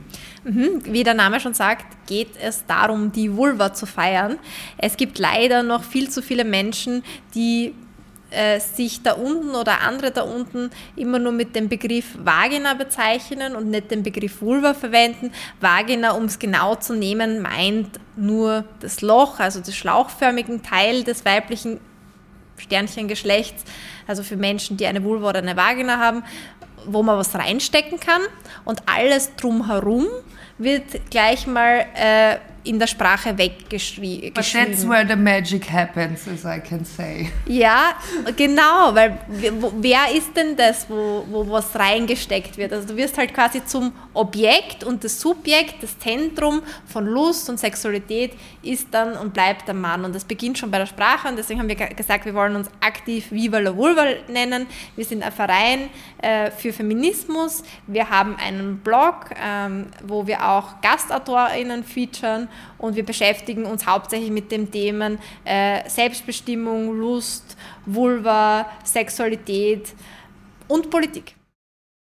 [0.46, 4.36] Wie der Name schon sagt, geht es darum, die Vulva zu feiern.
[4.76, 7.02] Es gibt leider noch viel zu viele Menschen,
[7.34, 7.72] die
[8.30, 13.56] äh, sich da unten oder andere da unten immer nur mit dem Begriff Vagina bezeichnen
[13.56, 15.30] und nicht den Begriff Vulva verwenden.
[15.60, 21.24] Vagina, um es genau zu nehmen, meint nur das Loch, also den schlauchförmigen Teil des
[21.24, 21.80] weiblichen
[22.64, 23.64] Sternchengeschlechts,
[24.06, 26.24] also für Menschen, die eine Vulva oder eine Vagina haben,
[26.86, 28.22] wo man was reinstecken kann.
[28.64, 30.06] Und alles drumherum
[30.58, 34.32] wird gleich mal äh, in der Sprache weggeschrieben.
[34.34, 37.30] but that's where the magic happens, as I can say.
[37.46, 37.94] Ja,
[38.36, 39.18] genau, weil
[39.80, 42.72] wer ist denn das, wo, wo was reingesteckt wird?
[42.72, 47.60] Also du wirst halt quasi zum Objekt und das Subjekt, das Zentrum von Lust und
[47.60, 50.04] Sexualität ist dann und bleibt der Mann.
[50.04, 52.56] Und das beginnt schon bei der Sprache und deswegen haben wir ge- gesagt, wir wollen
[52.56, 54.66] uns aktiv Viva la Vulva nennen.
[54.96, 55.90] Wir sind ein Verein
[56.22, 57.62] äh, für Feminismus.
[57.86, 62.48] Wir haben einen Blog, ähm, wo wir auch GastautorInnen featuren
[62.78, 69.94] und wir beschäftigen uns hauptsächlich mit den Themen äh, Selbstbestimmung, Lust, Vulva, Sexualität
[70.68, 71.34] und Politik.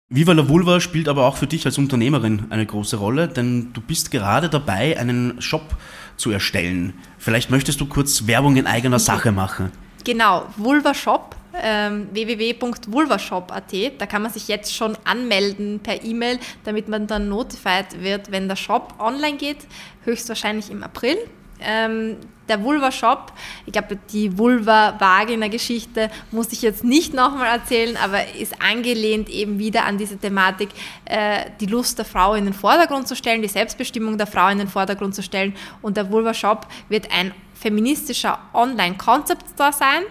[0.10, 3.82] Viva la Vulva spielt aber auch für dich als Unternehmerin eine große Rolle, denn du
[3.82, 5.76] bist gerade dabei, einen Shop
[6.18, 6.94] zu erstellen.
[7.18, 9.72] Vielleicht möchtest du kurz Werbung in eigener Sache machen.
[10.04, 13.74] Genau, Vulva Shop, ähm, www.vulvashop.at.
[13.98, 18.48] Da kann man sich jetzt schon anmelden per E-Mail, damit man dann notified wird, wenn
[18.48, 19.60] der Shop online geht,
[20.04, 21.18] höchstwahrscheinlich im April.
[21.62, 22.18] Ähm,
[22.50, 23.32] der Vulva-Shop,
[23.66, 29.86] ich glaube, die Vulva-Vagina-Geschichte muss ich jetzt nicht nochmal erzählen, aber ist angelehnt eben wieder
[29.86, 30.70] an diese Thematik,
[31.06, 34.58] äh, die Lust der Frau in den Vordergrund zu stellen, die Selbstbestimmung der Frau in
[34.58, 35.56] den Vordergrund zu stellen.
[35.82, 37.32] Und der Vulva-Shop wird ein
[37.64, 40.04] feministischer Online-Concept-Store sein,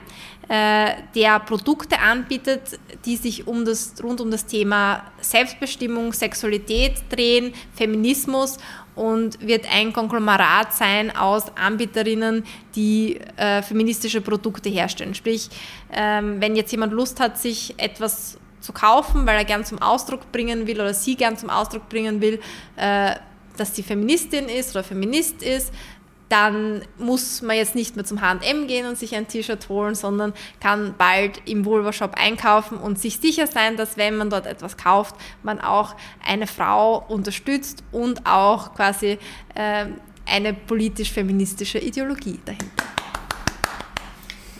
[0.48, 7.52] äh, der Produkte anbietet, die sich um das, rund um das Thema Selbstbestimmung, Sexualität drehen,
[7.74, 8.56] Feminismus
[8.94, 12.44] und wird ein Konglomerat sein aus Anbieterinnen,
[12.74, 15.14] die äh, feministische Produkte herstellen.
[15.14, 15.50] Sprich,
[15.92, 20.32] ähm, wenn jetzt jemand Lust hat, sich etwas zu kaufen, weil er gern zum Ausdruck
[20.32, 22.40] bringen will oder sie gern zum Ausdruck bringen will,
[22.76, 23.16] äh,
[23.56, 25.72] dass sie Feministin ist oder Feminist ist,
[26.32, 30.32] dann muss man jetzt nicht mehr zum H&M gehen und sich ein T-Shirt holen, sondern
[30.60, 35.14] kann bald im Vulva-Shop einkaufen und sich sicher sein, dass wenn man dort etwas kauft,
[35.42, 35.94] man auch
[36.26, 39.18] eine Frau unterstützt und auch quasi
[39.54, 39.86] äh,
[40.24, 43.01] eine politisch-feministische Ideologie dahinter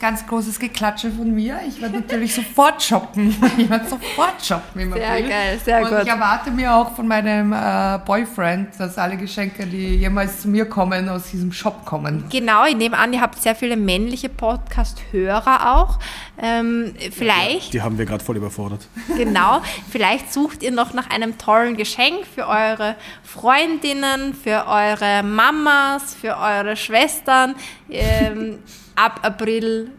[0.03, 1.61] ganz großes Geklatsche von mir.
[1.65, 3.33] Ich werde natürlich sofort shoppen.
[3.57, 5.29] Ich werde sofort shoppen im Sehr April.
[5.29, 5.99] geil, sehr Und gut.
[6.03, 10.65] ich erwarte mir auch von meinem äh, Boyfriend, dass alle Geschenke, die jemals zu mir
[10.65, 12.25] kommen, aus diesem Shop kommen.
[12.29, 15.99] Genau, ich nehme an, ihr habt sehr viele männliche Podcast-Hörer auch.
[16.37, 17.67] Ähm, vielleicht.
[17.67, 18.85] Ja, die haben wir gerade voll überfordert.
[19.15, 26.13] Genau, vielleicht sucht ihr noch nach einem tollen Geschenk für eure Freundinnen, für eure Mamas,
[26.13, 27.55] für eure Schwestern.
[27.89, 28.59] Ähm,
[28.95, 29.91] ab April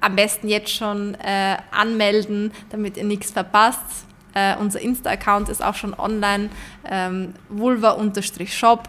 [0.00, 4.06] am besten jetzt schon äh, anmelden, damit ihr nichts verpasst.
[4.34, 6.50] Äh, unser Insta-Account ist auch schon online,
[6.88, 8.88] ähm, vulva-shop.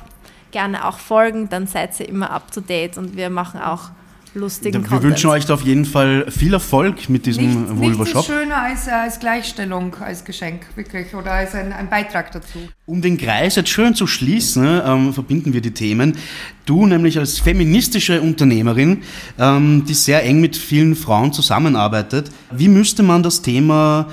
[0.51, 3.91] Gerne auch folgen, dann seid ihr immer up to date und wir machen auch
[4.33, 5.03] lustigen Wir Content.
[5.03, 8.15] wünschen euch da auf jeden Fall viel Erfolg mit diesem Nichts, Vulva Shop.
[8.15, 12.59] Nichts ist schöner als, als Gleichstellung, als Geschenk, wirklich, oder als ein, ein Beitrag dazu.
[12.85, 16.17] Um den Kreis jetzt schön zu schließen, ähm, verbinden wir die Themen.
[16.65, 19.03] Du nämlich als feministische Unternehmerin,
[19.37, 24.07] ähm, die sehr eng mit vielen Frauen zusammenarbeitet, wie müsste man das Thema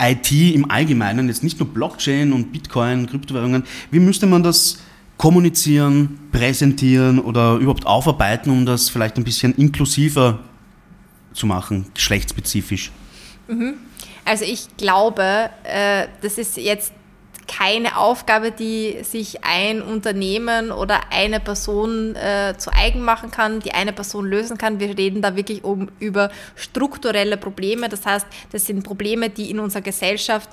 [0.00, 4.78] IT im Allgemeinen, jetzt nicht nur Blockchain und Bitcoin, Kryptowährungen, wie müsste man das
[5.18, 10.38] kommunizieren, präsentieren oder überhaupt aufarbeiten, um das vielleicht ein bisschen inklusiver
[11.34, 12.90] zu machen, geschlechtsspezifisch?
[13.48, 13.74] Mhm.
[14.24, 16.92] Also ich glaube, äh, das ist jetzt
[17.48, 23.72] keine Aufgabe, die sich ein Unternehmen oder eine Person äh, zu eigen machen kann, die
[23.72, 24.78] eine Person lösen kann.
[24.78, 27.88] Wir reden da wirklich um, über strukturelle Probleme.
[27.88, 30.50] Das heißt, das sind Probleme, die in unserer Gesellschaft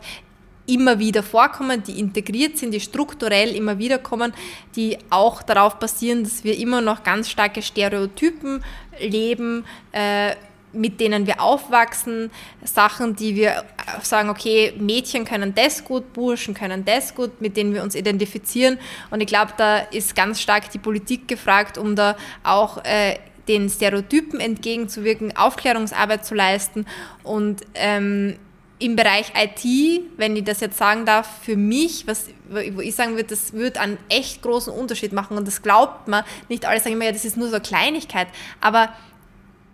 [0.67, 4.33] immer wieder vorkommen, die integriert sind, die strukturell immer wieder kommen,
[4.75, 8.63] die auch darauf basieren, dass wir immer noch ganz starke Stereotypen
[8.99, 10.35] leben, äh,
[10.75, 12.29] mit denen wir aufwachsen,
[12.63, 13.63] Sachen, die wir
[14.01, 18.77] sagen, okay, Mädchen können das gut, Burschen können das gut, mit denen wir uns identifizieren.
[19.09, 23.15] Und ich glaube, da ist ganz stark die Politik gefragt, um da auch äh,
[23.47, 26.85] den Stereotypen entgegenzuwirken, Aufklärungsarbeit zu leisten
[27.23, 28.35] und ähm,
[28.77, 33.15] im Bereich IT, wenn ich das jetzt sagen darf, für mich, was, wo ich sagen
[33.15, 36.25] würde, das wird einen echt großen Unterschied machen und das glaubt man.
[36.49, 38.27] Nicht alle sagen immer, ja, das ist nur so eine Kleinigkeit.
[38.59, 38.89] Aber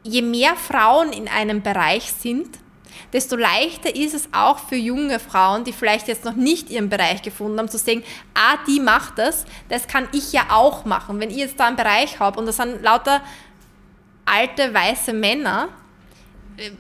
[0.03, 2.59] je mehr Frauen in einem Bereich sind,
[3.11, 7.23] desto leichter ist es auch für junge Frauen, die vielleicht jetzt noch nicht ihren Bereich
[7.23, 8.03] gefunden haben, zu sehen,
[8.35, 11.19] ah, die macht das, das kann ich ja auch machen.
[11.19, 13.21] Wenn ich jetzt da einen Bereich habe und das sind lauter
[14.25, 15.69] alte weiße Männer,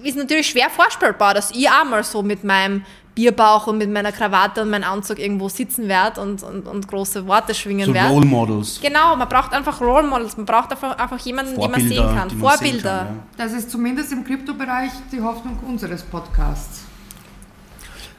[0.03, 4.11] ist natürlich schwer vorstellbar, dass ich auch mal so mit meinem Bierbauch und mit meiner
[4.11, 8.09] Krawatte und meinem Anzug irgendwo sitzen werde und, und, und große Worte schwingen so werde.
[8.09, 8.79] Role Models.
[8.81, 12.29] Genau, man braucht einfach Role Models, man braucht einfach, einfach jemanden, den man sehen kann.
[12.29, 12.59] Vorbilder.
[12.59, 13.23] Sehen kann, ja.
[13.37, 16.83] Das ist zumindest im Kryptobereich die Hoffnung unseres Podcasts.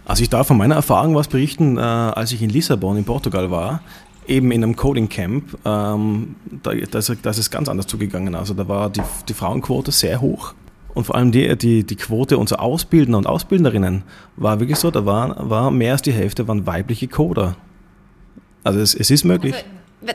[0.05, 3.51] Also ich darf von meiner Erfahrung was berichten, äh, als ich in Lissabon in Portugal
[3.51, 3.81] war,
[4.27, 8.35] eben in einem Coding Camp, ähm, da, da, ist, da ist es ganz anders zugegangen.
[8.35, 10.55] Also da war die, die Frauenquote sehr hoch
[10.95, 14.03] und vor allem die, die, die Quote unserer Ausbildner und Ausbilderinnen
[14.37, 17.57] war wirklich so, da war, war mehr als die Hälfte waren weibliche Coder.
[18.65, 19.55] Also es, es ist möglich.
[19.55, 19.67] Also,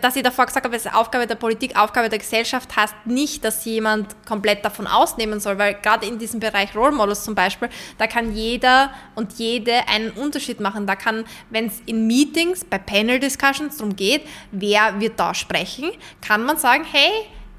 [0.01, 3.43] dass ich davor gesagt habe, es ist Aufgabe der Politik, Aufgabe der Gesellschaft, heißt nicht,
[3.45, 7.69] dass jemand komplett davon ausnehmen soll, weil gerade in diesem Bereich Role Models zum Beispiel,
[7.97, 10.87] da kann jeder und jede einen Unterschied machen.
[10.87, 15.89] Da kann, wenn es in Meetings, bei Panel Discussions darum geht, wer wird da sprechen,
[16.21, 17.11] kann man sagen, hey,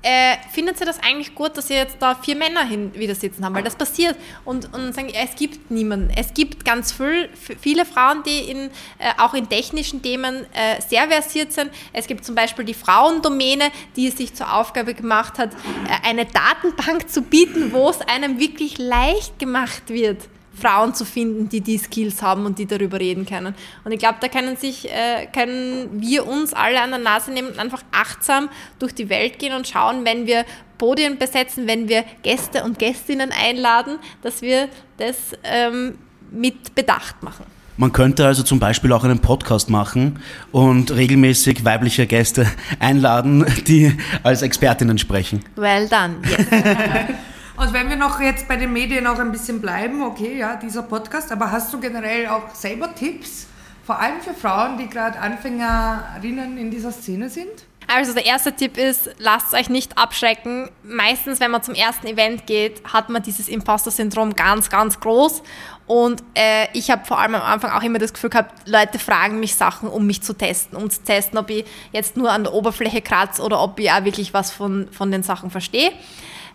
[0.03, 3.45] äh, findet ihr das eigentlich gut, dass ihr jetzt da vier Männer hin wieder sitzen
[3.45, 3.55] haben?
[3.55, 4.17] Weil das passiert.
[4.45, 6.11] Und, und sagen, es gibt niemanden.
[6.17, 7.29] Es gibt ganz viel,
[7.61, 8.59] viele Frauen, die in,
[8.99, 11.71] äh, auch in technischen Themen äh, sehr versiert sind.
[11.93, 16.27] Es gibt zum Beispiel die Frauendomäne, die es sich zur Aufgabe gemacht hat, äh, eine
[16.27, 20.29] Datenbank zu bieten, wo es einem wirklich leicht gemacht wird
[20.59, 23.55] Frauen zu finden, die die Skills haben und die darüber reden können.
[23.85, 27.49] Und ich glaube, da können sich, äh, können wir uns alle an der Nase nehmen
[27.49, 28.49] und einfach achtsam
[28.79, 30.45] durch die Welt gehen und schauen, wenn wir
[30.77, 35.99] Podien besetzen, wenn wir Gäste und Gästinnen einladen, dass wir das ähm,
[36.31, 37.47] mit Bedacht machen.
[37.77, 40.19] Man könnte also zum Beispiel auch einen Podcast machen
[40.51, 42.51] und regelmäßig weibliche Gäste
[42.81, 45.45] einladen, die als Expertinnen sprechen.
[45.55, 46.17] Well done.
[46.29, 46.47] Yes.
[47.59, 50.83] Und wenn wir noch jetzt bei den Medien auch ein bisschen bleiben, okay, ja, dieser
[50.83, 53.49] Podcast, aber hast du generell auch selber Tipps,
[53.85, 57.51] vor allem für Frauen, die gerade Anfängerinnen in dieser Szene sind?
[57.89, 60.71] Also der erste Tipp ist, lasst euch nicht abschrecken.
[60.85, 65.43] Meistens, wenn man zum ersten Event geht, hat man dieses Imposter-Syndrom ganz, ganz groß
[65.87, 69.41] Und äh, ich habe vor allem am Anfang auch immer das Gefühl gehabt, Leute fragen
[69.41, 72.53] mich Sachen, um mich zu testen, um zu testen, ob ich jetzt nur an der
[72.53, 75.91] Oberfläche kratze oder ob ich auch wirklich was von, von den Sachen verstehe.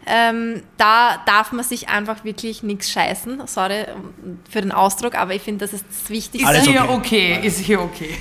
[0.06, 3.48] Ähm, da darf man sich einfach wirklich nichts scheißen.
[3.48, 3.86] Sorry
[4.50, 6.52] für den Ausdruck, aber ich finde, das ist das Wichtigste.
[6.52, 8.18] Ist hier okay, ist hier okay.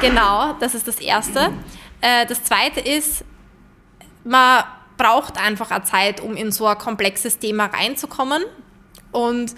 [0.00, 1.52] Genau, das ist das Erste.
[2.00, 3.24] Äh, das Zweite ist,
[4.24, 4.64] man
[4.96, 8.42] braucht einfach eine Zeit, um in so ein komplexes Thema reinzukommen.
[9.12, 9.54] Und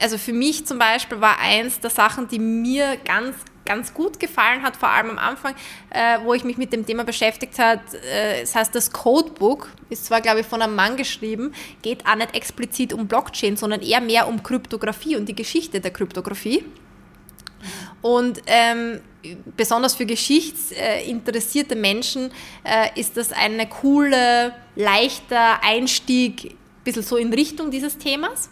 [0.00, 3.36] also für mich zum Beispiel war eins der Sachen, die mir ganz,
[3.70, 5.54] ganz gut gefallen hat, vor allem am Anfang,
[5.90, 7.80] äh, wo ich mich mit dem Thema beschäftigt habe.
[8.12, 12.16] Äh, das heißt, das Codebook ist zwar, glaube ich, von einem Mann geschrieben, geht auch
[12.16, 16.64] nicht explizit um Blockchain, sondern eher mehr um Kryptographie und die Geschichte der Kryptographie.
[18.02, 19.00] Und ähm,
[19.56, 22.32] besonders für geschichtsinteressierte Menschen
[22.64, 28.50] äh, ist das eine coole, leichter Einstieg, ein bisschen so in Richtung dieses Themas.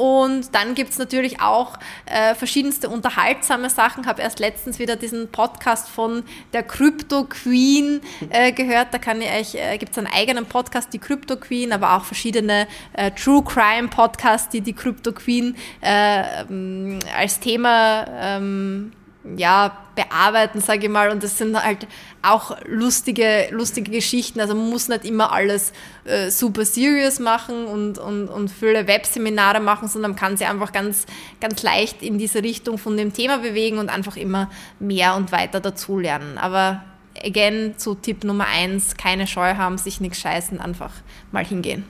[0.00, 4.04] Und dann gibt es natürlich auch äh, verschiedenste unterhaltsame Sachen.
[4.04, 6.22] Ich habe erst letztens wieder diesen Podcast von
[6.54, 8.94] der Crypto Queen äh, gehört.
[8.94, 12.04] Da kann ich euch, äh, gibt es einen eigenen Podcast, die Crypto Queen, aber auch
[12.04, 18.92] verschiedene äh, True Crime Podcasts, die die Crypto Queen äh, ähm, als Thema ähm,
[19.36, 21.10] ja, bearbeiten, sage ich mal.
[21.10, 21.86] Und das sind halt
[22.22, 24.40] auch lustige, lustige Geschichten.
[24.40, 25.72] Also man muss nicht immer alles
[26.04, 30.72] äh, super serious machen und, und, und viele Webseminare machen, sondern man kann sich einfach
[30.72, 31.06] ganz,
[31.40, 35.60] ganz leicht in diese Richtung von dem Thema bewegen und einfach immer mehr und weiter
[35.60, 36.38] dazulernen.
[36.38, 36.82] Aber
[37.22, 40.92] again, zu Tipp Nummer eins, keine Scheu haben, sich nichts scheißen, einfach
[41.32, 41.84] mal hingehen.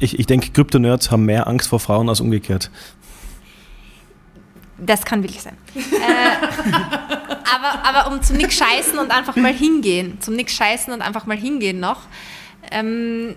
[0.00, 2.70] Ich, ich denke, Krypto-Nerds haben mehr Angst vor Frauen als umgekehrt.
[4.78, 5.56] Das kann wirklich sein.
[5.74, 6.46] äh,
[7.54, 11.26] aber, aber um zum Nix scheißen und einfach mal hingehen, zum Nix scheißen und einfach
[11.26, 12.02] mal hingehen noch.
[12.70, 13.34] Ähm,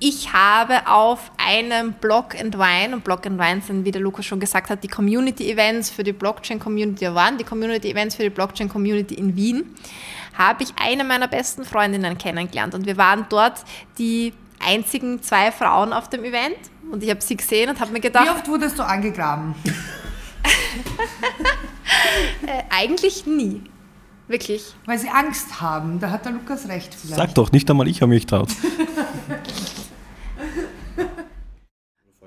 [0.00, 4.26] ich habe auf einem Block and Wine, und Block and Wine sind, wie der Lukas
[4.26, 9.34] schon gesagt hat, die Community-Events für die Blockchain-Community waren, die Community-Events für die Blockchain-Community in
[9.36, 9.74] Wien,
[10.36, 12.74] habe ich eine meiner besten Freundinnen kennengelernt.
[12.74, 13.64] Und wir waren dort
[13.98, 14.34] die
[14.64, 16.56] einzigen zwei Frauen auf dem Event.
[16.90, 18.26] Und ich habe sie gesehen und habe mir gedacht...
[18.26, 19.54] Wie oft wurdest du angegraben?
[22.46, 23.62] äh, eigentlich nie.
[24.26, 24.74] Wirklich.
[24.86, 26.00] Weil sie Angst haben.
[26.00, 27.16] Da hat der Lukas recht vielleicht.
[27.16, 28.48] Sag doch, nicht einmal ich habe mich traut.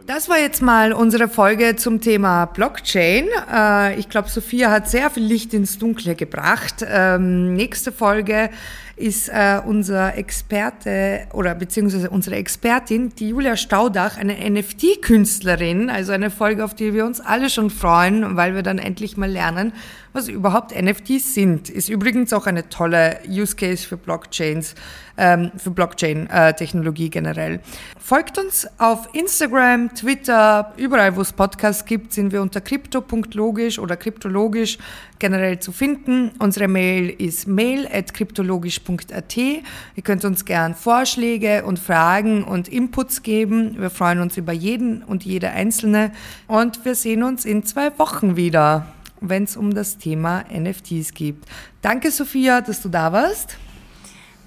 [0.06, 3.28] Das war jetzt mal unsere Folge zum Thema Blockchain.
[3.54, 6.76] Äh, ich glaube, Sophia hat sehr viel Licht ins Dunkle gebracht.
[6.88, 8.50] Ähm, nächste Folge
[8.98, 16.32] ist äh, unser Experte oder beziehungsweise unsere Expertin, die Julia Staudach, eine NFT-Künstlerin, also eine
[16.32, 19.72] Folge, auf die wir uns alle schon freuen, weil wir dann endlich mal lernen,
[20.14, 21.70] was überhaupt NFTs sind.
[21.70, 24.74] Ist übrigens auch eine tolle Use Case für Blockchains,
[25.18, 27.60] ähm, für Blockchain-Technologie generell.
[28.00, 33.98] Folgt uns auf Instagram, Twitter, überall, wo es Podcasts gibt, sind wir unter crypto.logisch oder
[33.98, 34.78] kryptologisch
[35.20, 36.32] generell zu finden.
[36.40, 39.38] Unsere Mail ist mail at kryptologisch.at.
[39.38, 43.76] Ihr könnt uns gern Vorschläge und Fragen und Inputs geben.
[43.80, 46.12] Wir freuen uns über jeden und jede Einzelne
[46.48, 51.38] und wir sehen uns in zwei Wochen wieder, wenn es um das Thema NFTs geht.
[51.82, 53.58] Danke, Sophia, dass du da warst.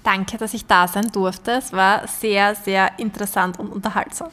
[0.03, 1.51] Danke, dass ich da sein durfte.
[1.51, 4.29] Es war sehr, sehr interessant und unterhaltsam.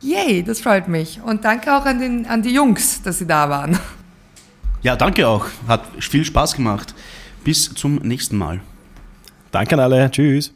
[0.00, 1.20] Yay, das freut mich.
[1.22, 3.78] Und danke auch an, den, an die Jungs, dass sie da waren.
[4.82, 5.46] Ja, danke auch.
[5.68, 6.94] Hat viel Spaß gemacht.
[7.44, 8.60] Bis zum nächsten Mal.
[9.50, 10.10] Danke an alle.
[10.10, 10.54] Tschüss.